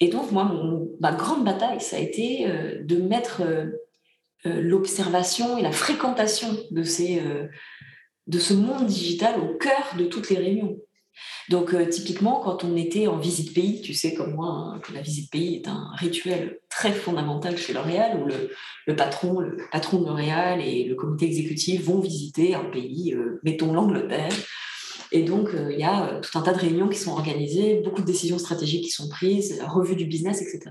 [0.00, 0.50] Et donc, moi,
[1.00, 3.42] ma grande bataille, ça a été euh, de mettre
[4.44, 7.22] l'observation et la fréquentation de ces
[8.26, 10.78] de ce monde digital au cœur de toutes les réunions.
[11.48, 14.92] Donc, euh, typiquement, quand on était en visite pays, tu sais comme moi hein, que
[14.92, 20.00] la visite pays est un rituel très fondamental chez L'Oréal, où le, patron, le patron
[20.00, 24.32] de L'Oréal et le comité exécutif vont visiter un pays, euh, mettons l'Angleterre.
[25.10, 28.00] Et donc, euh, il y a tout un tas de réunions qui sont organisées, beaucoup
[28.00, 30.70] de décisions stratégiques qui sont prises, revue du business, etc.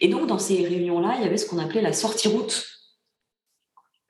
[0.00, 2.66] Et donc, dans ces réunions-là, il y avait ce qu'on appelait la sortie route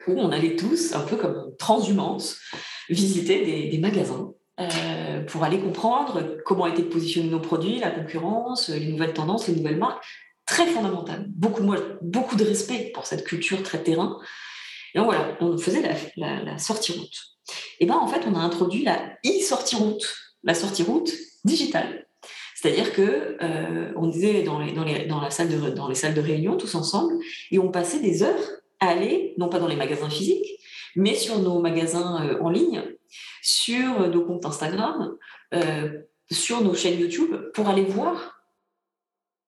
[0.08, 2.40] où on allait tous, un peu comme transhumance,
[2.88, 8.88] visiter des, magasins euh, pour aller comprendre comment étaient positionnés nos produits, la concurrence, les
[8.88, 10.04] nouvelles tendances, les nouvelles marques.
[10.46, 11.26] Très fondamental.
[11.28, 14.18] Beaucoup, de respect pour cette culture très terrain.
[14.94, 15.82] Et donc voilà, on faisait
[16.16, 17.16] la, sortie route.
[17.80, 21.12] Et bien en fait, on a introduit la e-sortie route, la sortie route
[21.44, 22.06] digitale.
[22.54, 27.14] C'est-à-dire que euh, dans les, la salle de, dans les salles de réunion tous ensemble,
[27.52, 28.40] et on passait des heures
[28.80, 30.46] aller, non pas dans les magasins physiques,
[30.96, 32.82] mais sur nos magasins euh, en ligne,
[33.42, 35.16] sur nos comptes Instagram,
[35.54, 38.42] euh, sur nos chaînes YouTube, pour aller voir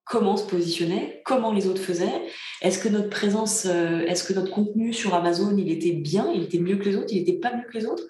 [0.05, 2.27] comment on se positionnait, comment les autres faisaient,
[2.61, 6.43] est-ce que notre présence, euh, est-ce que notre contenu sur Amazon, il était bien, il
[6.43, 8.03] était mieux que les autres, il n'était pas mieux que les autres?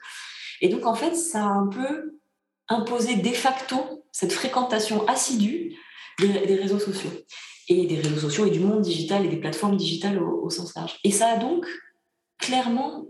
[0.61, 2.19] Et donc, en fait, ça a un peu
[2.69, 5.75] imposé de facto cette fréquentation assidue
[6.19, 7.11] des réseaux sociaux
[7.67, 10.99] et des réseaux sociaux et du monde digital et des plateformes digitales au, sens large.
[11.03, 11.65] Et ça a donc
[12.37, 13.05] clairement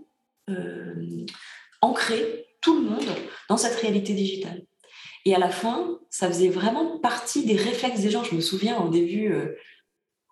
[0.49, 1.25] euh,
[1.81, 3.09] ancré tout le monde
[3.49, 4.63] dans cette réalité digitale.
[5.25, 8.23] Et à la fin, ça faisait vraiment partie des réflexes des gens.
[8.23, 9.55] Je me souviens au début, euh,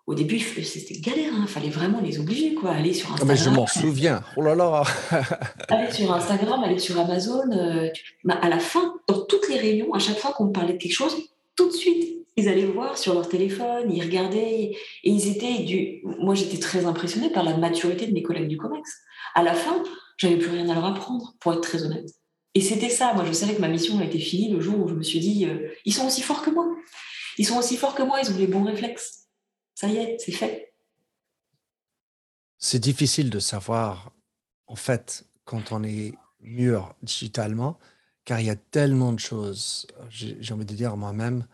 [0.06, 1.32] au début, c'était galère.
[1.36, 1.46] Il hein.
[1.46, 2.72] fallait vraiment les obliger, quoi.
[2.72, 3.28] Aller sur Instagram.
[3.30, 4.22] Ah, mais je m'en souviens.
[4.36, 4.82] Oh là là.
[5.68, 7.50] aller sur Instagram, aller sur Amazon.
[7.52, 7.88] Euh,
[8.24, 10.94] bah, à la fin, dans toutes les réunions, à chaque fois qu'on parlait de quelque
[10.94, 11.16] chose,
[11.54, 16.00] tout de suite, ils allaient voir sur leur téléphone, ils regardaient, et ils étaient du.
[16.04, 18.90] Moi, j'étais très impressionnée par la maturité de mes collègues du COMEX.
[19.34, 19.82] À la fin,
[20.20, 22.10] j'avais plus rien à leur apprendre, pour être très honnête.
[22.54, 23.14] Et c'était ça.
[23.14, 25.18] Moi, je savais que ma mission a été finie le jour où je me suis
[25.18, 26.66] dit, euh, ils sont aussi forts que moi.
[27.38, 29.28] Ils sont aussi forts que moi, ils ont les bons réflexes.
[29.74, 30.74] Ça y est, c'est fait.
[32.58, 34.12] C'est difficile de savoir,
[34.66, 37.78] en fait, quand on est mûr digitalement,
[38.26, 39.86] car il y a tellement de choses.
[40.10, 41.46] J'ai envie de dire moi-même,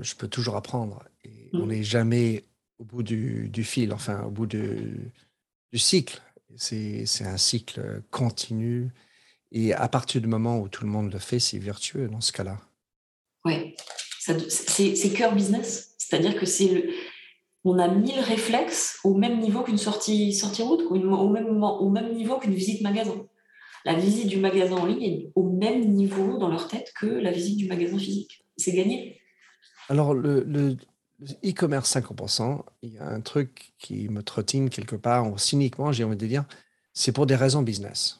[0.00, 1.02] je peux toujours apprendre.
[1.24, 1.68] Et on mm.
[1.68, 2.44] n'est jamais
[2.78, 5.10] au bout du, fil, enfin, au bout du,
[5.72, 6.20] du cycle.
[6.56, 8.90] C'est un cycle continu.
[9.50, 12.32] Et à partir du moment où tout le monde le fait, c'est vertueux dans ce
[12.32, 12.58] cas-là.
[13.44, 13.74] Oui,
[14.18, 15.94] c'est cœur business.
[15.98, 16.88] C'est-à-dire que c'est
[17.64, 21.90] on a mis le réflexe au même niveau qu'une sortie, sortie route, au même, au
[21.90, 23.26] même niveau qu'une visite magasin.
[23.84, 27.30] La visite du magasin en ligne est au même niveau dans leur tête que la
[27.30, 28.44] visite du magasin physique.
[28.56, 29.20] C'est gagné.
[29.88, 30.76] Alors, le
[31.44, 36.16] e-commerce 50%, il y a un truc qui me trottine quelque part, cyniquement, j'ai envie
[36.16, 36.44] de dire,
[36.92, 38.18] c'est pour des raisons business.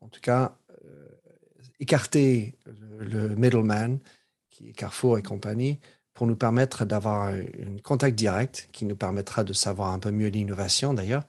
[0.00, 1.08] En tout cas, euh,
[1.80, 3.98] écarter le, middleman,
[4.50, 5.80] qui est Carrefour et compagnie,
[6.12, 7.42] pour nous permettre d'avoir un
[7.82, 11.26] contact direct qui nous permettra de savoir un peu mieux l'innovation d'ailleurs,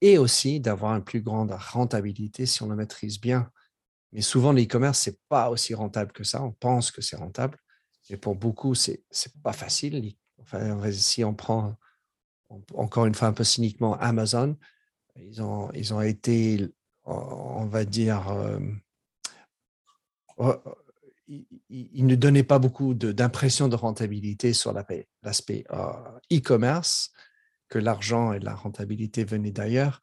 [0.00, 3.50] et aussi d'avoir une plus grande rentabilité si on le maîtrise bien.
[4.12, 6.42] Mais souvent, l'e-commerce, ce n'est pas aussi rentable que ça.
[6.42, 7.58] On pense que c'est rentable.
[8.10, 9.00] Mais pour beaucoup, ce n'est
[9.42, 10.14] pas facile.
[10.40, 11.76] Enfin, si on prend
[12.74, 14.56] encore une fois un peu cyniquement Amazon,
[15.16, 16.68] ils ont, ils ont été,
[17.04, 18.58] on va dire, euh,
[20.38, 20.54] oh,
[21.26, 25.92] ils, ne donnaient pas beaucoup d'impression de, rentabilité sur l'aspect euh,
[26.32, 27.12] e-commerce,
[27.68, 30.00] que l'argent et la rentabilité venaient d'ailleurs.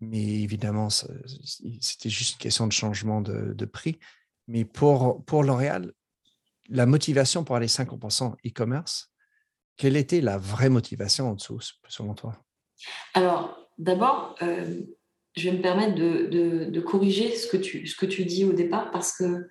[0.00, 4.00] Mais évidemment, c'était juste une question de changement de, de prix.
[4.48, 5.92] Mais pour, pour L'Oréal,
[6.68, 9.12] la motivation pour aller 50% e-commerce,
[9.76, 12.38] quelle était la vraie motivation en dessous, selon toi?
[13.14, 14.82] Alors, d'abord, euh,
[15.36, 17.56] je vais me permettre de, corriger ce que,
[18.06, 19.48] tu, dis au départ, parce que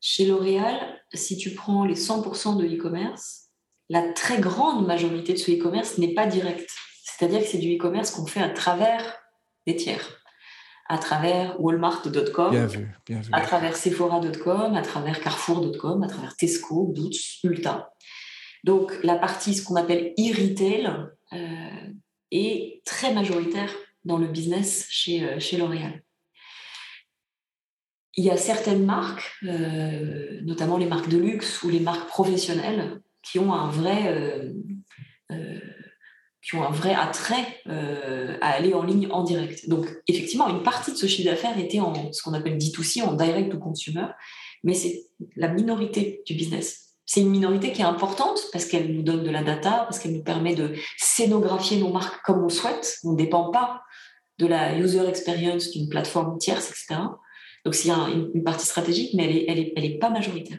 [0.00, 3.48] chez L'Oréal, si tu prends les 100% de e-commerce,
[3.88, 6.70] la très grande majorité de ce e-commerce n'est pas direct.
[7.02, 9.18] C'est-à-dire que c'est du e-commerce qu'on fait à travers
[9.66, 10.17] des tiers
[10.88, 12.68] à travers Walmart.com,
[13.32, 17.92] à travers Sephora.com, à travers Carrefour.com, à travers Tesco, Boots, Ulta.
[18.64, 20.90] Donc la partie, ce qu'on appelle e-retail,
[21.34, 21.92] euh,
[22.30, 23.70] est très majoritaire
[24.04, 26.02] dans le business chez, euh, chez L'Oréal.
[28.16, 33.00] Il y a certaines marques, euh, notamment les marques de luxe ou les marques professionnelles,
[33.22, 34.52] qui ont un vrai
[36.48, 39.68] qui ont un vrai attrait euh, à aller en ligne en direct.
[39.68, 43.12] Donc, effectivement, une partie de ce chiffre d'affaires était en ce qu'on appelle D2C, en
[43.12, 44.06] direct to consumer,
[44.64, 45.04] mais c'est
[45.36, 46.94] la minorité du business.
[47.04, 50.14] C'est une minorité qui est importante parce qu'elle nous donne de la data, parce qu'elle
[50.14, 52.98] nous permet de scénographier nos marques comme on souhaite.
[53.04, 53.82] On ne dépend pas
[54.38, 57.02] de la user experience d'une plateforme tierce, etc.
[57.66, 60.58] Donc, c'est une, partie stratégique, mais elle n'est elle est, elle est pas majoritaire.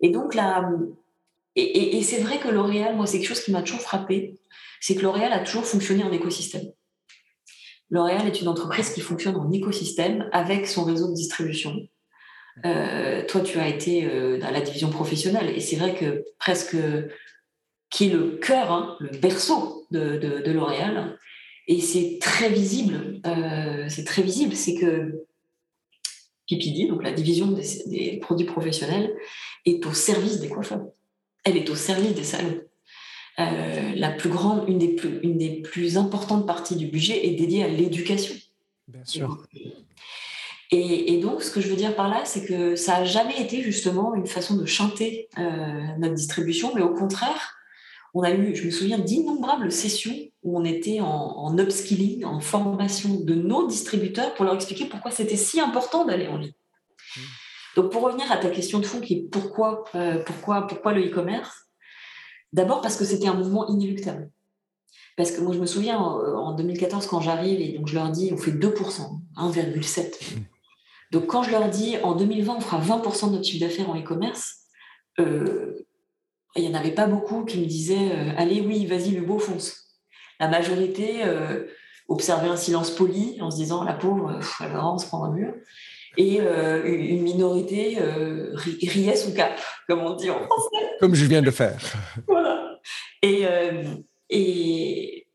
[0.00, 0.36] Et donc,
[1.56, 4.39] et, et c'est vrai que L'Oréal, moi, c'est quelque chose qui m'a toujours frappé
[4.80, 6.72] c'est que L'Oréal a toujours fonctionné en écosystème.
[7.90, 11.76] L'Oréal est une entreprise qui fonctionne en écosystème avec son réseau de distribution.
[12.64, 16.76] Euh, toi, tu as été euh, dans la division professionnelle et c'est vrai que presque
[17.90, 21.18] qui est le cœur, hein, le berceau de, L'Oréal.
[21.66, 23.20] Et c'est très visible.
[23.26, 25.26] Euh, c'est très visible, c'est que
[26.48, 29.14] PPD, donc la division des, des, produits professionnels,
[29.66, 30.84] est au service des coiffeurs.
[31.44, 32.60] Elle est au service des salons.
[33.38, 37.34] Euh, la plus grande, une des plus, une des plus importantes parties du budget est
[37.36, 38.34] dédiée à l'éducation.
[38.88, 39.46] Bien sûr.
[40.72, 43.60] Et, donc, ce que je veux dire par là, c'est que ça n'a jamais été
[43.60, 45.42] justement une façon de chanter euh,
[45.98, 47.56] notre distribution, mais au contraire,
[48.14, 50.14] on a eu, je me souviens, d'innombrables sessions
[50.44, 55.36] où on était en, upskilling, en formation de nos distributeurs pour leur expliquer pourquoi c'était
[55.36, 56.52] si important d'aller en ligne.
[57.16, 57.20] Mmh.
[57.74, 61.04] Donc, pour revenir à ta question de fond qui est pourquoi, euh, pourquoi, pourquoi le
[61.06, 61.69] e-commerce
[62.52, 64.30] D'abord parce que c'était un mouvement inéluctable.
[65.16, 68.30] Parce que moi, je me souviens en 2014, quand j'arrive et donc je leur dis,
[68.32, 70.38] on fait 2%, 1,7%.
[71.10, 73.98] Donc quand je leur dis, en 2020, on fera 20% de notre chiffre d'affaires en
[73.98, 74.60] e-commerce,
[75.18, 75.86] euh,
[76.56, 79.38] il n'y en avait pas beaucoup qui me disaient, euh, allez, oui, vas-y, le beau
[79.38, 79.88] fonce.
[80.38, 81.66] La majorité euh,
[82.08, 85.54] observait un silence poli en se disant, la pauvre, elle va se prendre un mur
[86.16, 89.58] et euh, une minorité euh, riait sous cap,
[89.88, 90.86] comme on dit en français.
[90.98, 91.78] Comme je viens de faire.
[92.26, 92.78] voilà.
[93.24, 93.84] Euh,
[94.30, 95.26] et,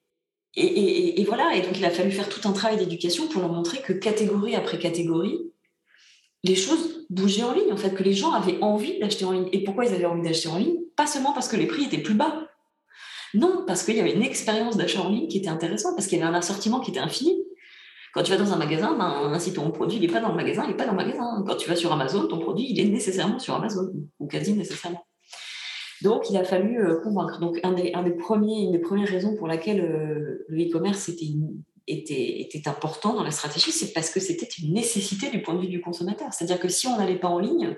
[0.56, 3.52] et, et, voilà, et donc il a fallu faire tout un travail d'éducation pour leur
[3.52, 5.40] montrer que catégorie après catégorie,
[6.44, 9.50] les choses bougeaient en ligne, en fait, que les gens avaient envie d'acheter en ligne.
[9.52, 10.78] Et pourquoi ils avaient envie d'acheter en ligne?
[10.96, 12.48] Pas seulement parce que les prix étaient plus bas.
[13.34, 16.20] Non, parce qu'il y avait une expérience d'achat en ligne qui était intéressante, parce qu'il
[16.20, 17.36] y avait un assortiment qui était infini.
[18.16, 20.64] Quand tu vas dans un magasin, ben, si ton produit n'est pas dans le magasin,
[20.64, 21.44] il n'est pas dans le magasin.
[21.46, 25.06] Quand tu vas sur Amazon, ton produit, il est nécessairement sur Amazon, ou quasi nécessairement.
[26.02, 27.42] Donc, il a fallu convaincre.
[27.42, 31.26] Donc, un des, premiers, une des premières raisons pour laquelle le e-commerce était,
[31.88, 35.60] était, était important dans la stratégie, c'est parce que c'était une nécessité du point de
[35.60, 36.32] vue du consommateur.
[36.32, 37.76] C'est-à-dire que si on n'allait pas en ligne,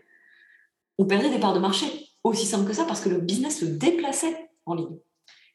[0.99, 1.87] on perdait des parts de marché.
[2.23, 4.97] Aussi simple que ça, parce que le business se déplaçait en ligne.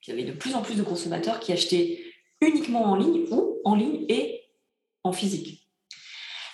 [0.08, 2.00] Il y avait de plus en plus de consommateurs qui achetaient
[2.40, 4.41] uniquement en ligne ou en ligne et
[5.04, 5.62] en physique.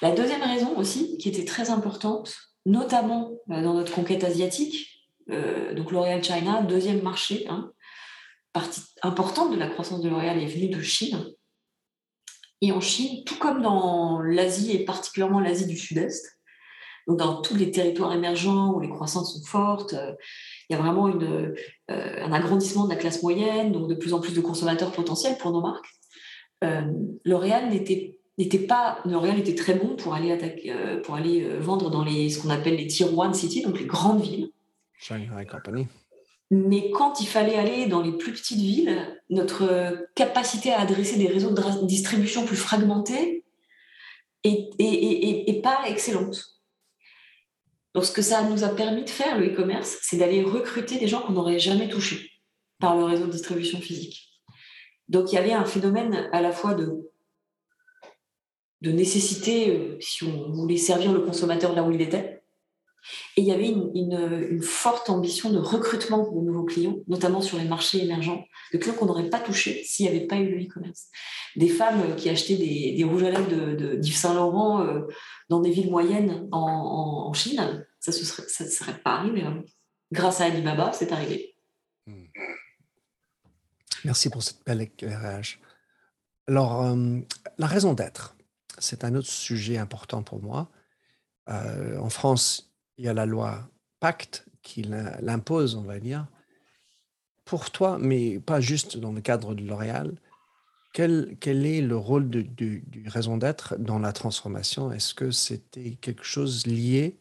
[0.00, 2.36] La deuxième raison aussi, qui était très importante,
[2.66, 7.72] notamment euh, dans notre conquête asiatique, euh, donc L'Oréal China, deuxième marché, hein,
[8.52, 11.32] partie importante de la croissance de L'Oréal est venue de Chine.
[12.60, 16.38] Et en Chine, tout comme dans l'Asie et particulièrement l'Asie du Sud-Est,
[17.06, 20.12] donc dans tous les territoires émergents où les croissances sont fortes, euh,
[20.68, 21.06] il y a vraiment
[21.88, 25.50] un agrandissement de la classe moyenne, donc de plus en plus de consommateurs potentiels pour
[25.50, 25.88] nos marques.
[27.24, 30.72] L'Oréal n'était n'était pas L'Oréal était très bon pour aller attaquer,
[31.02, 34.22] pour aller vendre dans les ce qu'on appelle les tier one cities, donc les grandes
[34.22, 34.50] villes.
[34.98, 35.86] Shanghai Company.
[36.50, 41.26] Mais quand il fallait aller dans les plus petites villes, notre capacité à adresser des
[41.26, 43.44] réseaux de distribution plus fragmentés
[44.44, 46.58] est, pas excellente.
[47.94, 51.08] Donc, ce que ça nous a permis de faire, le e-commerce, c'est d'aller recruter des
[51.08, 52.30] gens qu'on n'aurait jamais touchés
[52.78, 54.40] par le réseau de distribution physique.
[55.08, 57.07] Donc, il y avait un phénomène à la fois de,
[58.80, 62.38] de nécessité, euh, si on voulait servir le consommateur là où il était,
[63.36, 67.64] et il y avait une, forte ambition de recrutement de nouveaux clients, notamment sur les
[67.64, 71.06] marchés émergents, de clients qu'on n'aurait pas touchés s'il n'y avait pas eu le e-commerce.
[71.56, 75.02] Des femmes qui achetaient des, rouges à lèvres d'Yves de, Saint Laurent euh,
[75.48, 79.42] dans des villes moyennes en, Chine, ça ne serait, pas arrivé.
[79.42, 79.62] Hein.
[80.12, 81.54] Grâce à Alibaba, c'est arrivé.
[82.06, 82.24] Hmm.
[84.04, 85.60] Merci pour cette belle éclairage.
[86.46, 87.18] Alors, euh,
[87.58, 88.36] la raison d'être,
[88.78, 90.70] c'est un autre sujet important pour moi.
[91.48, 93.70] Euh, en France, il y a la loi
[94.00, 96.26] Pacte qui l'impose, on va dire.
[97.44, 100.14] Pour toi, mais pas juste dans le cadre de L'Oréal,
[100.92, 104.92] quel, est le rôle du raison d'être dans la transformation?
[104.92, 107.18] Est-ce que c'était quelque chose lié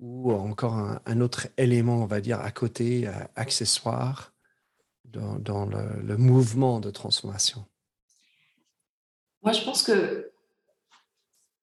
[0.00, 4.32] ou encore un, autre élément, on va dire, à côté, euh, accessoire,
[5.04, 7.64] dans, le, mouvement de transformation?
[9.42, 10.31] Moi, je pense que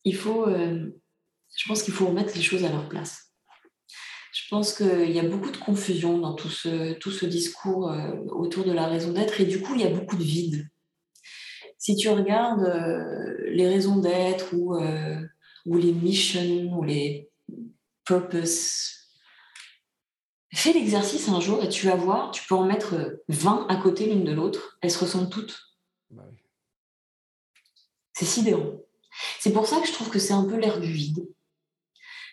[0.03, 0.89] il faut, euh,
[1.55, 3.33] je pense qu'il faut remettre les choses à leur place.
[4.31, 8.11] Je pense qu'il y a beaucoup de confusion dans tout ce, tout ce discours euh,
[8.29, 10.67] autour de la raison d'être et du coup, il y a beaucoup de vide.
[11.77, 14.77] Si tu regardes euh, les raisons d'être ou,
[15.65, 17.29] ou les missions ou les
[18.05, 18.95] purpose,
[20.53, 24.07] fais l'exercice un jour et tu vas voir, tu peux en mettre 20 à côté
[24.07, 25.57] l'une de l'autre, elles se ressemblent toutes.
[26.09, 26.25] Bah
[28.19, 28.81] c'est sidérant.
[29.39, 31.27] C'est pour ça que je trouve que c'est un peu l'air du vide.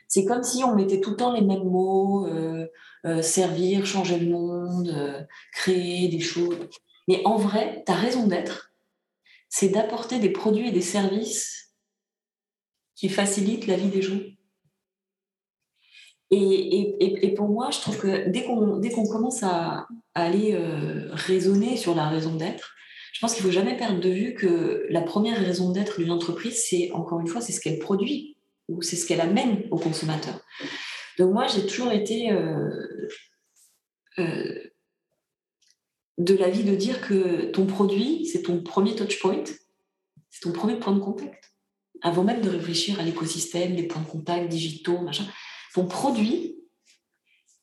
[0.09, 2.67] C'est comme si on mettait tout le temps les mêmes mots, euh,
[3.05, 5.23] euh, servir, changer le monde, euh,
[5.53, 6.69] créer des choses.
[7.09, 8.73] Mais en vrai, ta raison d'être,
[9.49, 11.75] c'est d'apporter des produits et des services
[12.95, 14.21] qui facilitent la vie des gens.
[16.31, 20.59] Et, pour moi, je trouve que dès qu'on commence à, aller
[21.13, 22.75] raisonner sur la raison d'être,
[23.17, 26.11] je pense qu'il ne faut jamais perdre de vue que la première raison d'être d'une
[26.11, 28.37] entreprise, c'est encore une fois, c'est ce qu'elle produit
[28.69, 30.39] ou c'est ce qu'elle amène au consommateur.
[31.17, 33.09] Donc moi, j'ai toujours été euh,
[34.19, 34.71] euh,
[36.19, 39.45] de l'avis de dire que ton produit, c'est ton premier touch point,
[40.29, 41.55] c'est ton premier point de contact.
[42.03, 45.25] Avant même de réfléchir à l'écosystème, les points de contact digitaux, machin,
[45.73, 46.59] ton produit,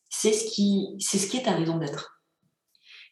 [0.09, 0.45] c'est ce
[0.99, 2.12] c'est ce qui est ta raison d'être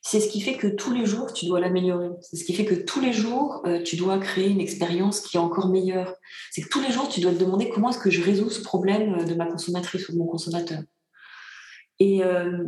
[0.02, 2.10] c'est ce qui fait que tous les jours, tu dois l'améliorer.
[2.22, 5.38] C'est ce qui fait que tous les jours, euh, tu dois créer une expérience qui
[5.38, 6.16] est encore meilleure.
[6.50, 8.64] C'est que tous les jours, tu dois te demander comment est-ce que je résous ce
[8.64, 10.82] problème euh, de ma consommatrice ou de mon consommateur.
[12.00, 12.64] Et, euh,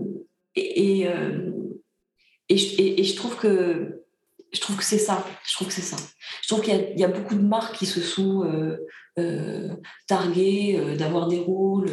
[0.55, 1.07] et,
[2.49, 4.03] et, je trouve que
[4.51, 5.25] je trouve que c'est ça.
[5.47, 5.97] Je trouve que c'est ça.
[6.43, 8.47] Je trouve qu'il y, a beaucoup de marques qui se sont
[10.05, 11.89] targuées d'avoir des rôles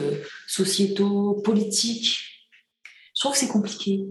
[0.47, 2.51] sociétaux, politiques.
[3.15, 4.05] Je trouve que c'est compliqué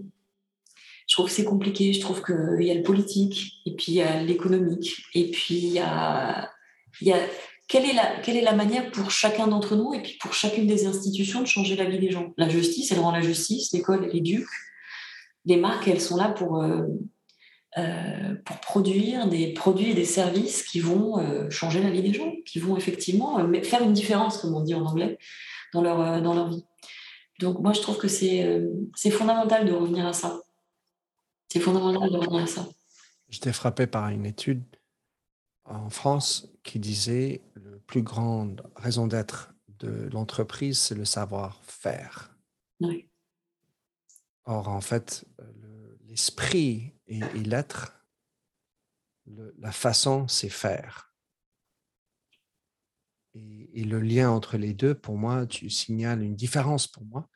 [1.10, 1.92] je trouve que c'est compliqué.
[1.92, 5.56] Je trouve qu'il y a le politique, et puis il y a l'économique, et puis
[5.56, 6.48] il y a,
[7.66, 10.68] quelle, est la, quelle est la manière pour chacun d'entre nous, et puis pour chacune
[10.68, 12.32] des institutions, de changer la vie des gens?
[12.36, 14.46] La justice, elle rend la justice, l'école, elle éduque.
[15.46, 16.86] Les marques, elles sont là pour, euh,
[17.76, 22.12] euh, pour produire des produits et des services qui vont euh, changer la vie des
[22.12, 25.18] gens, qui vont effectivement faire une différence, comme on dit en anglais,
[25.74, 26.64] dans leur, dans leur vie.
[27.40, 30.40] Donc moi, je trouve que c'est fondamental de revenir à ça.
[31.52, 32.68] C'est fondamental de revenir à ça.
[33.28, 34.64] J'étais frappé par une étude
[35.64, 42.36] en France qui disait la plus grande raison d'être de l'entreprise, c'est le savoir-faire.
[42.80, 43.08] Oui.
[44.44, 45.24] Or, en fait,
[46.06, 48.04] l'esprit et, l'être,
[49.26, 51.14] la façon, c'est faire.
[53.34, 57.28] Et, le lien entre les deux, pour moi, tu signales une différence pour moi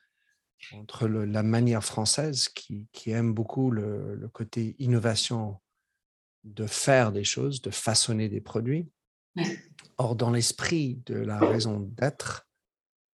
[0.73, 5.59] entre la manière française qui, aime beaucoup le, côté innovation
[6.43, 8.89] de faire des choses, de façonner des produits.
[9.97, 12.47] Or, dans l'esprit de la raison d'être,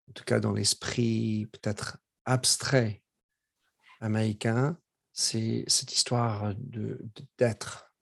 [0.09, 3.01] en tout cas dans l'esprit peut-être abstrait
[3.99, 4.77] américain,
[5.13, 6.53] c'est cette histoire
[7.37, 7.93] d'être.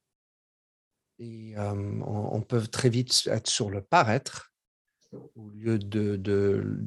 [1.19, 4.53] Et on, peut très vite être sur le paraître
[5.35, 6.79] au lieu de,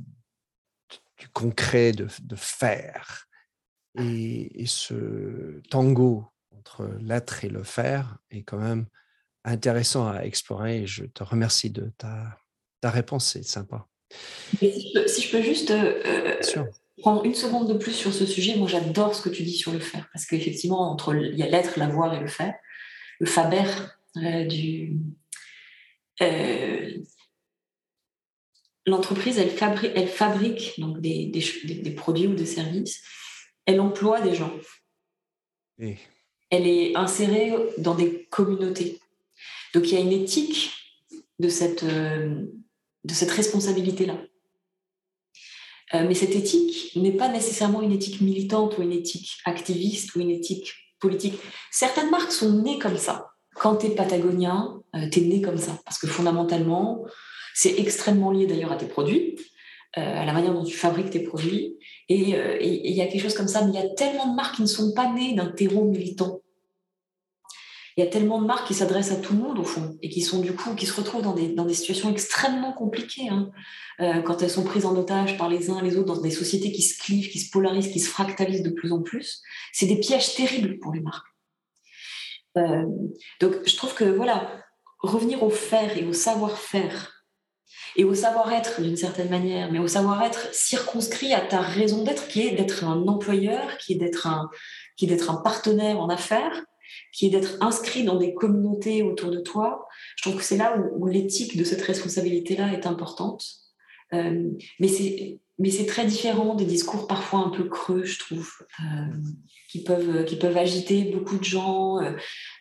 [1.23, 3.29] du concret de, faire.
[3.97, 6.27] Et, ce tango
[6.59, 8.87] entre l'être et le faire est quand même
[9.45, 10.85] intéressant à explorer.
[10.87, 12.39] je te remercie de ta,
[12.81, 13.87] ta réponse, c'est sympa.
[14.59, 16.41] si, je peux, juste euh,
[16.99, 19.73] prendre une seconde de plus sur ce sujet, moi j'adore ce que tu dis sur
[19.73, 22.55] le faire, parce qu'effectivement, entre il y a l'être, l'avoir et le faire,
[23.21, 23.65] le faber
[24.17, 24.97] euh, du...
[26.21, 26.99] Euh,
[28.87, 33.03] l'entreprise, elle, fabrique, elle fabrique donc des, des, produits ou des services,
[33.67, 34.53] elle emploie des gens.
[35.79, 39.01] Elle est insérée dans des communautés.
[39.75, 40.73] Donc il y a une éthique
[41.39, 42.45] de cette, euh,
[43.05, 44.19] de cette responsabilité-là.
[45.95, 50.21] Euh, mais cette éthique n'est pas nécessairement une éthique militante ou une éthique activiste ou
[50.21, 51.35] une éthique politique.
[51.71, 53.33] Certaines marques sont nées comme ça.
[53.55, 55.79] Quand tu es patagonien, euh, tu es né comme ça.
[55.85, 57.05] Parce que fondamentalement,
[57.55, 59.39] c'est extrêmement lié d'ailleurs à tes produits,
[59.95, 61.77] à la manière dont tu fabriques tes produits.
[62.09, 64.57] Et il y a quelque chose comme ça, mais il y a tellement de marques
[64.57, 66.43] qui ne sont pas nées d'un terreau militant
[67.97, 70.09] il y a tellement de marques qui s'adressent à tout le monde au fond et
[70.09, 73.51] qui sont du coup qui se retrouvent dans des, dans des situations extrêmement compliquées hein.
[74.01, 76.73] euh, quand elles sont prises en otage par les uns les autres dans des sociétés
[76.73, 79.43] qui se clivent, qui se polarisent, qui se fractalisent de plus en plus.
[79.73, 81.27] C'est des pièges terribles pour les marques.
[82.57, 82.85] Euh,
[83.41, 84.51] donc je trouve que voilà,
[84.99, 87.22] revenir au faire et au savoir-faire
[87.97, 92.43] et au savoir-être d'une certaine manière, mais au savoir-être circonscrit à ta raison d'être, qui
[92.43, 94.51] est d'être un employeur, qui est d'être un,
[94.97, 96.65] qui est d'être un partenaire en affaires,
[97.13, 99.87] qui est d'être inscrit dans des communautés autour de toi.
[100.17, 103.45] Je trouve que c'est là où, l'éthique de cette responsabilité-là est importante.
[104.15, 108.51] Euh, mais c'est mais c'est très différent des discours parfois un peu creux, je trouve,
[108.81, 109.15] euh,
[109.71, 112.01] qui, peuvent, qui peuvent agiter beaucoup de gens.
[112.03, 112.11] Euh,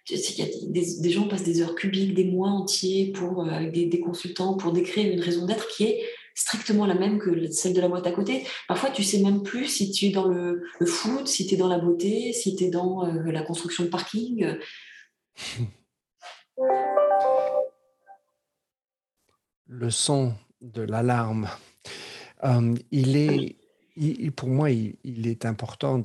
[0.07, 5.11] des, gens passent des heures cubiques, des mois entiers pour, avec des, consultants pour décrire
[5.11, 6.03] une raison d'être qui est
[6.35, 8.45] strictement la même que celle de la boîte à côté.
[8.67, 11.69] Parfois, tu sais même plus si tu es dans le, foot, si tu es dans
[11.69, 14.57] la beauté, si tu es dans euh, la construction de parking.
[19.65, 21.47] Le son de l'alarme,
[22.43, 26.01] euh, il est, pour moi, il, est important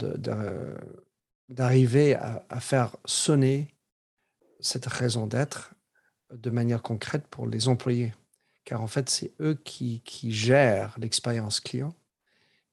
[1.49, 3.74] d'arriver à, faire sonner
[4.61, 5.74] cette raison d'être
[6.32, 8.12] de manière concrète pour les employés.
[8.64, 11.95] Car en fait, c'est eux qui, gèrent l'expérience client.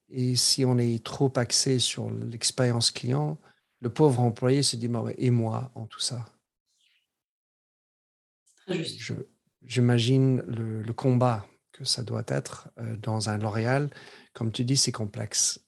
[0.08, 3.38] Et si on est trop axé sur l'expérience client,
[3.80, 4.88] le pauvre employé se dit,
[5.18, 6.24] et moi en tout ça?
[9.62, 13.90] J'imagine le, combat que ça doit être euh, dans un L'Oréal.
[14.32, 15.60] Comme tu dis, c'est complexe.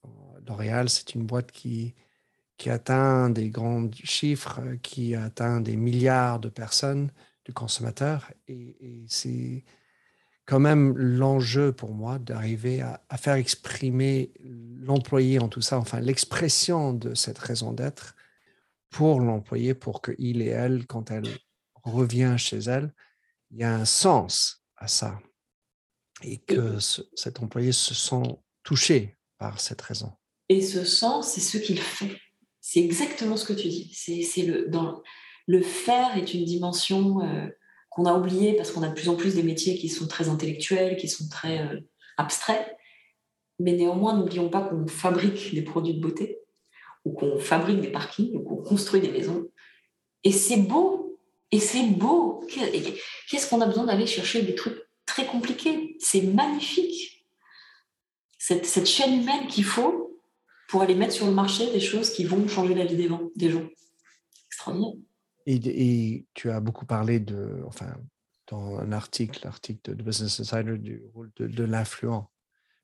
[0.47, 1.95] L'Oréal, c'est une boîte qui,
[2.57, 7.11] qui atteint des grands chiffres, qui atteint des milliards de personnes,
[7.45, 8.33] de consommateurs.
[8.49, 9.65] et c'est
[10.47, 16.95] quand même l'enjeu pour moi d'arriver à, faire exprimer l'employé en tout ça, enfin l'expression
[16.95, 18.15] de cette raison d'être
[18.91, 21.29] pour l'employé, pour qu'il et elle, quand elle
[21.83, 22.95] revient chez elle,
[23.51, 25.19] il y a un sens à ça
[26.23, 26.79] et que
[27.14, 30.12] cet employé se sent touché par cette raison.
[30.49, 32.21] Et ce sens, c'est ce qu'il fait.
[32.61, 33.93] C'est exactement ce que tu dis.
[33.95, 34.47] C'est
[35.49, 37.21] le faire est une dimension.
[37.23, 37.49] Euh,
[37.97, 40.29] qu'on a oublié parce qu'on a de plus en plus des métiers qui sont très
[40.29, 41.81] intellectuels, qui sont très euh,
[42.19, 42.77] abstraits.
[43.59, 46.39] Mais néanmoins, n'oublions pas qu'on fabrique des produits de beauté,
[47.07, 49.49] ou qu'on fabrique des parkings, ou qu'on construit des maisons.
[50.25, 51.19] Et c'est beau,
[51.51, 52.45] et c'est beau.
[53.31, 57.25] Qu'est-ce qu'on a besoin d'aller chercher des trucs très compliqués C'est magnifique.
[58.39, 60.21] Cette, chaîne humaine qu'il faut
[60.69, 63.09] pour aller mettre sur le marché des choses qui vont changer la vie des,
[63.51, 63.69] gens.
[64.47, 64.93] Extraordinaire.
[65.47, 67.97] Et, tu as beaucoup parlé de, enfin,
[68.49, 72.31] dans un article, l'article de Business Insider, du rôle de, l'influent,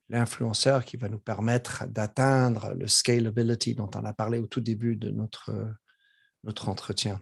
[0.09, 4.95] l'influenceur qui va nous permettre d'atteindre le scalability dont on a parlé au tout début
[4.95, 5.51] de notre,
[6.43, 7.21] notre entretien.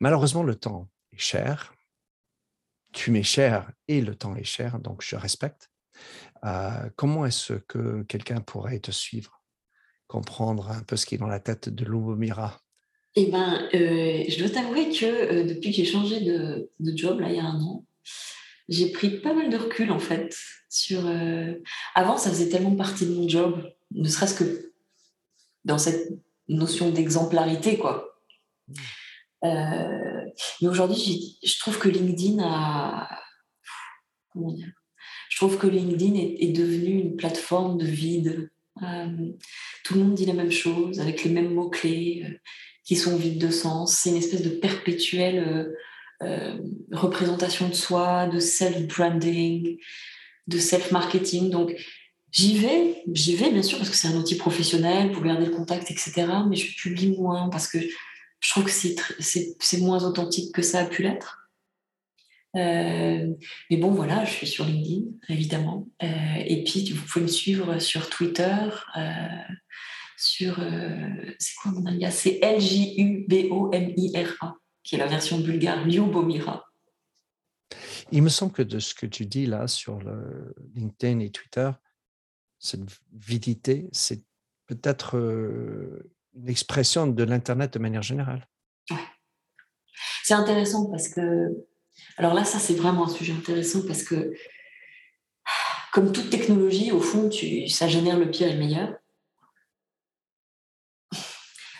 [0.00, 1.75] Malheureusement, le temps est cher.
[2.92, 5.70] Tu m'es cher et le temps est cher, donc je respecte.
[6.44, 9.42] Euh, comment est-ce que quelqu'un pourrait te suivre
[10.06, 12.60] comprendre un peu ce qui est dans la tête de Lubomira?
[13.16, 17.30] Eh ben, euh, je dois t'avouer que euh, depuis que j'ai changé de, job, là,
[17.30, 17.84] il y a un an,
[18.68, 20.36] j'ai pris pas mal de recul, en fait.
[20.68, 21.08] Sur,
[21.94, 23.62] Avant, ça faisait tellement partie de mon job,
[23.92, 24.72] ne serait-ce que
[25.64, 26.12] dans cette
[26.48, 28.20] notion d'exemplarité, quoi.
[30.60, 33.08] Mais aujourd'hui, je trouve que LinkedIn a...
[34.32, 34.72] Comment dire
[35.28, 38.50] je trouve que LinkedIn est, devenu une plateforme de vide.
[39.84, 42.24] tout le monde dit la même chose, avec les mêmes mots-clés
[42.84, 43.98] qui sont vides de sens.
[43.98, 46.56] C'est une espèce de perpétuelle euh, euh,
[46.92, 49.76] représentation de soi, de self-branding,
[50.46, 51.50] de self-marketing.
[51.50, 51.74] Donc,
[52.30, 55.52] j'y vais, j'y vais bien sûr parce que c'est un outil professionnel pour garder le
[55.52, 56.26] contact, etc.
[56.48, 57.78] Mais je publie moins parce que
[58.40, 61.50] je trouve que c'est moins authentique que ça a pu l'être.
[62.56, 63.34] Euh,
[63.70, 65.88] mais bon, voilà, je suis sur LinkedIn, évidemment.
[66.00, 68.68] et puis, vous pouvez me suivre sur Twitter,
[70.16, 70.58] sur.
[70.60, 72.96] Euh, c'est quoi mon alias C'est L-J-U-B-O-M-I-R-A,
[74.82, 76.64] qui est la version bulgare, Lyubomira.
[78.12, 79.98] Il me semble que de ce que tu dis là sur
[80.74, 81.70] LinkedIn et Twitter,
[82.58, 82.82] cette
[83.12, 84.22] vidité, c'est
[84.66, 85.18] peut-être
[86.36, 88.46] euh, une expression de l'Internet de manière générale.
[90.22, 91.48] C'est intéressant parce que.
[92.18, 94.34] Alors là, ça, c'est vraiment un sujet intéressant parce que,
[95.92, 97.30] comme toute technologie, au fond,
[97.68, 98.96] ça génère le pire et le meilleur.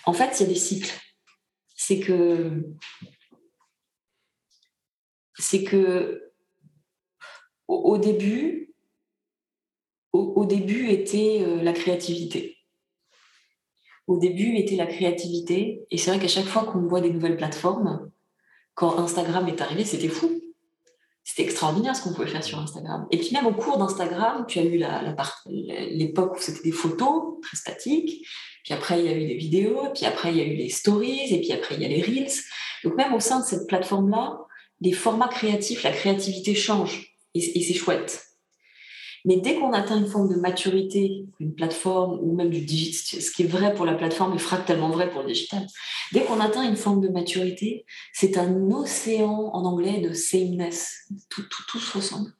[0.04, 0.94] En fait, il y a des cycles.
[1.74, 2.64] C'est que
[5.38, 6.32] c'est que
[7.68, 8.74] au, début,
[10.12, 12.55] au, début était euh, la créativité.
[14.06, 17.36] Au début était la créativité, et c'est vrai qu'à chaque fois qu'on voit des nouvelles
[17.36, 18.10] plateformes,
[18.74, 20.30] quand Instagram est arrivé, c'était fou.
[21.24, 23.06] C'était extraordinaire ce qu'on pouvait faire sur Instagram.
[23.10, 24.80] Et puis même au cours d'Instagram, tu as eu
[25.90, 28.24] l'époque où c'était des photos très statiques,
[28.66, 30.68] puis après, il y a eu des vidéos, puis après, il y a eu les
[30.68, 32.32] stories, et puis après, il y a les reels.
[32.82, 34.40] Donc même au sein de cette plateforme-là,
[34.80, 38.25] les formats créatifs, la créativité change, et, c'est chouette.
[39.26, 43.30] Mais dès qu'on atteint une forme de maturité, une plateforme ou même du digital, ce
[43.32, 45.66] qui est vrai pour la plateforme est fractalement vrai pour le digital.
[46.12, 51.08] Dès qu'on atteint une forme de maturité, c'est un océan en anglais de sameness.
[51.28, 52.32] Tout, tout, tout se ressemble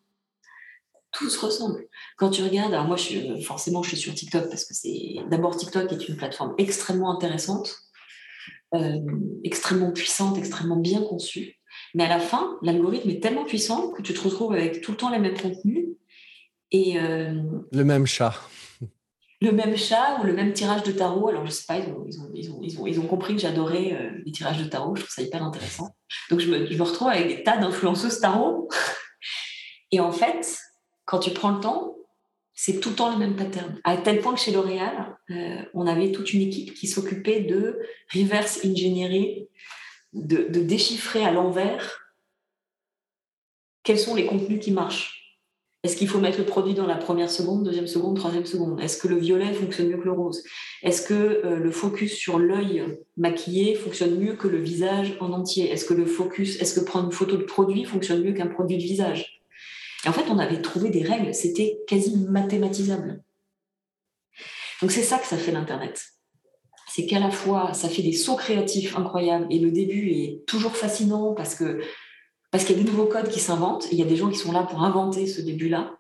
[1.12, 1.86] tout se ressemble.
[2.18, 2.98] Quand tu regardes, alors moi,
[3.42, 7.74] forcément, je suis sur TikTok parce que c'est d'abord TikTok est une plateforme extrêmement intéressante,
[8.74, 9.00] euh,
[9.42, 11.58] extrêmement puissante, extrêmement bien conçue.
[11.94, 14.96] Mais à la fin, l'algorithme est tellement puissant que tu te retrouves avec tout le
[14.98, 15.86] temps les mêmes contenus
[16.72, 17.42] et euh,
[17.72, 18.34] le même chat.
[19.42, 21.28] Le même chat ou le même tirage de tarot.
[21.28, 23.34] Alors, je sais pas, ils ont, ils ont, ils ont, ils ont, ils ont compris
[23.34, 24.96] que j'adorais euh, les tirages de tarot.
[24.96, 25.94] Je trouve ça hyper intéressant.
[26.30, 28.68] Donc, je me, je me retrouve avec des tas d'influenceuses tarot.
[29.92, 30.58] Et en fait,
[31.04, 31.96] quand tu prends le temps,
[32.56, 33.78] c'est tout le temps le même pattern.
[33.84, 37.78] À tel point que chez L'Oréal, euh, on avait toute une équipe qui s'occupait de
[38.14, 39.46] reverse engineering,
[40.14, 42.00] de, déchiffrer à l'envers
[43.82, 45.25] quels sont les contenus qui marchent.
[45.86, 48.80] Est-ce qu'il faut mettre le produit dans la première seconde, deuxième seconde, troisième seconde?
[48.80, 50.42] Est-ce que le violet fonctionne mieux que le rose?
[50.82, 52.82] Est-ce que euh, le focus sur l'œil
[53.16, 55.70] maquillé fonctionne mieux que le visage en entier?
[55.70, 58.78] Est-ce que le focus, est-ce que prendre une photo de produit fonctionne mieux qu'un produit
[58.78, 59.40] de visage?
[60.04, 63.22] Et en fait, on avait trouvé des règles, c'était quasi mathématisable.
[64.82, 66.02] Donc c'est ça que ça fait l'Internet.
[66.88, 70.76] C'est qu'à la fois, ça fait des sauts créatifs incroyables et le début est toujours
[70.76, 71.80] fascinant parce que
[72.56, 73.86] parce qu'il y a de nouveaux codes qui s'inventent.
[73.92, 75.98] Il y a des gens qui sont là pour inventer ce début-là.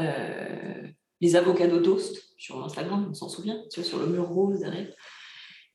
[0.00, 0.88] Euh,
[1.20, 4.88] les avocats toast sur Instagram, on s'en souvient, sur le mur rose derrière.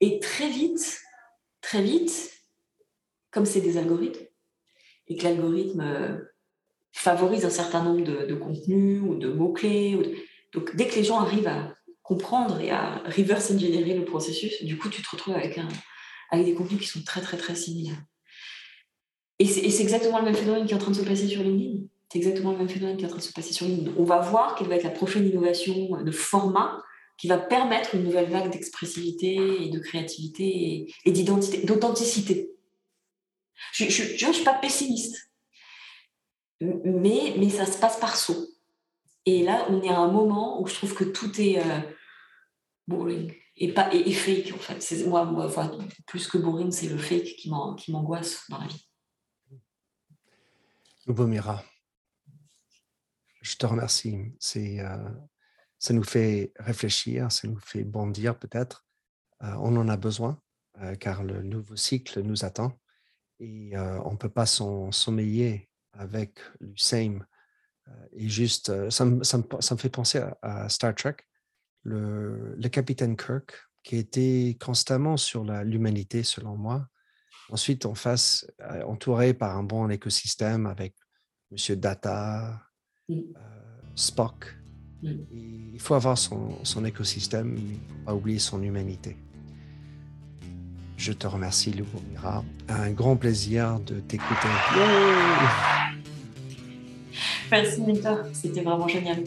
[0.01, 1.01] Et très vite,
[1.61, 2.33] très vite,
[3.29, 4.25] comme c'est des algorithmes,
[5.05, 6.17] et que l'algorithme euh,
[6.93, 10.25] favorise un certain nombre de, contenus ou de mots-clés.
[10.51, 14.79] Donc, dès que les gens arrivent à comprendre et à reverse engineer le processus, du
[14.79, 15.59] coup, tu te retrouves avec,
[16.31, 18.01] avec des contenus qui sont très, très, très similaires.
[19.39, 21.83] Et c'est exactement le même phénomène qui est en train de se passer sur LinkedIn.
[22.11, 23.91] C'est exactement le même phénomène qui est en train de se passer sur LinkedIn.
[23.97, 26.81] On va voir quelle va être la prochaine innovation de format
[27.17, 32.51] qui va permettre une nouvelle vague d'expressivité et de créativité et, d'identité, d'authenticité.
[33.73, 33.85] Je
[34.27, 35.27] ne suis pas pessimiste
[36.61, 38.47] mais, ça se passe par saut.
[39.25, 41.79] Et là, on est à un moment où je trouve que tout est euh,
[42.87, 45.51] boring et, pas, et, fake, en moi
[46.05, 48.86] plus que boring, c'est le fake qui, m'angoisse dans la vie.
[51.07, 51.63] Lubomira,
[53.41, 54.35] je te remercie.
[54.39, 55.09] C'est, euh,
[55.79, 58.85] ça nous fait réfléchir, ça nous fait bondir peut-être.
[59.43, 60.41] Euh, on en a besoin
[60.99, 62.79] car le nouveau cycle nous attend
[63.39, 67.25] et on ne peut pas sommeiller avec l'USAIM.
[67.87, 69.23] Euh, et juste, euh, ça me,
[69.77, 71.17] fait penser à, Star Trek,
[71.83, 73.53] le capitaine Kirk,
[73.83, 76.87] qui était constamment sur l'humanité, selon moi.
[77.49, 80.93] Ensuite, en face, euh, entouré par un bon écosystème avec
[81.51, 82.61] Monsieur Data,
[83.09, 83.13] Mm.
[83.13, 83.19] euh,
[83.95, 84.57] Spock.
[85.01, 85.11] Mm.
[85.73, 89.15] Il faut avoir son, son écosystème, mais il ne faut pas oublier son humanité.
[90.97, 92.43] Je te remercie, Lubomira.
[92.67, 94.47] Un grand plaisir de t'écouter.
[97.51, 99.23] Merci Minter, c'était vraiment génial.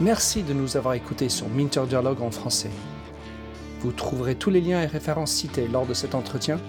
[0.00, 2.70] Merci de nous avoir écoutés sur Minter Dialogue en français.
[3.82, 6.60] Vous trouverez tous les liens et références cités lors de cet entretien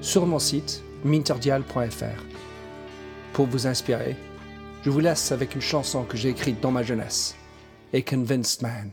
[0.00, 2.24] sur mon site minterdial.fr.
[3.32, 4.16] Pour vous inspirer,
[4.84, 7.34] je vous laisse avec une chanson que j'ai écrite dans ma jeunesse,
[7.92, 8.92] A Convinced Man.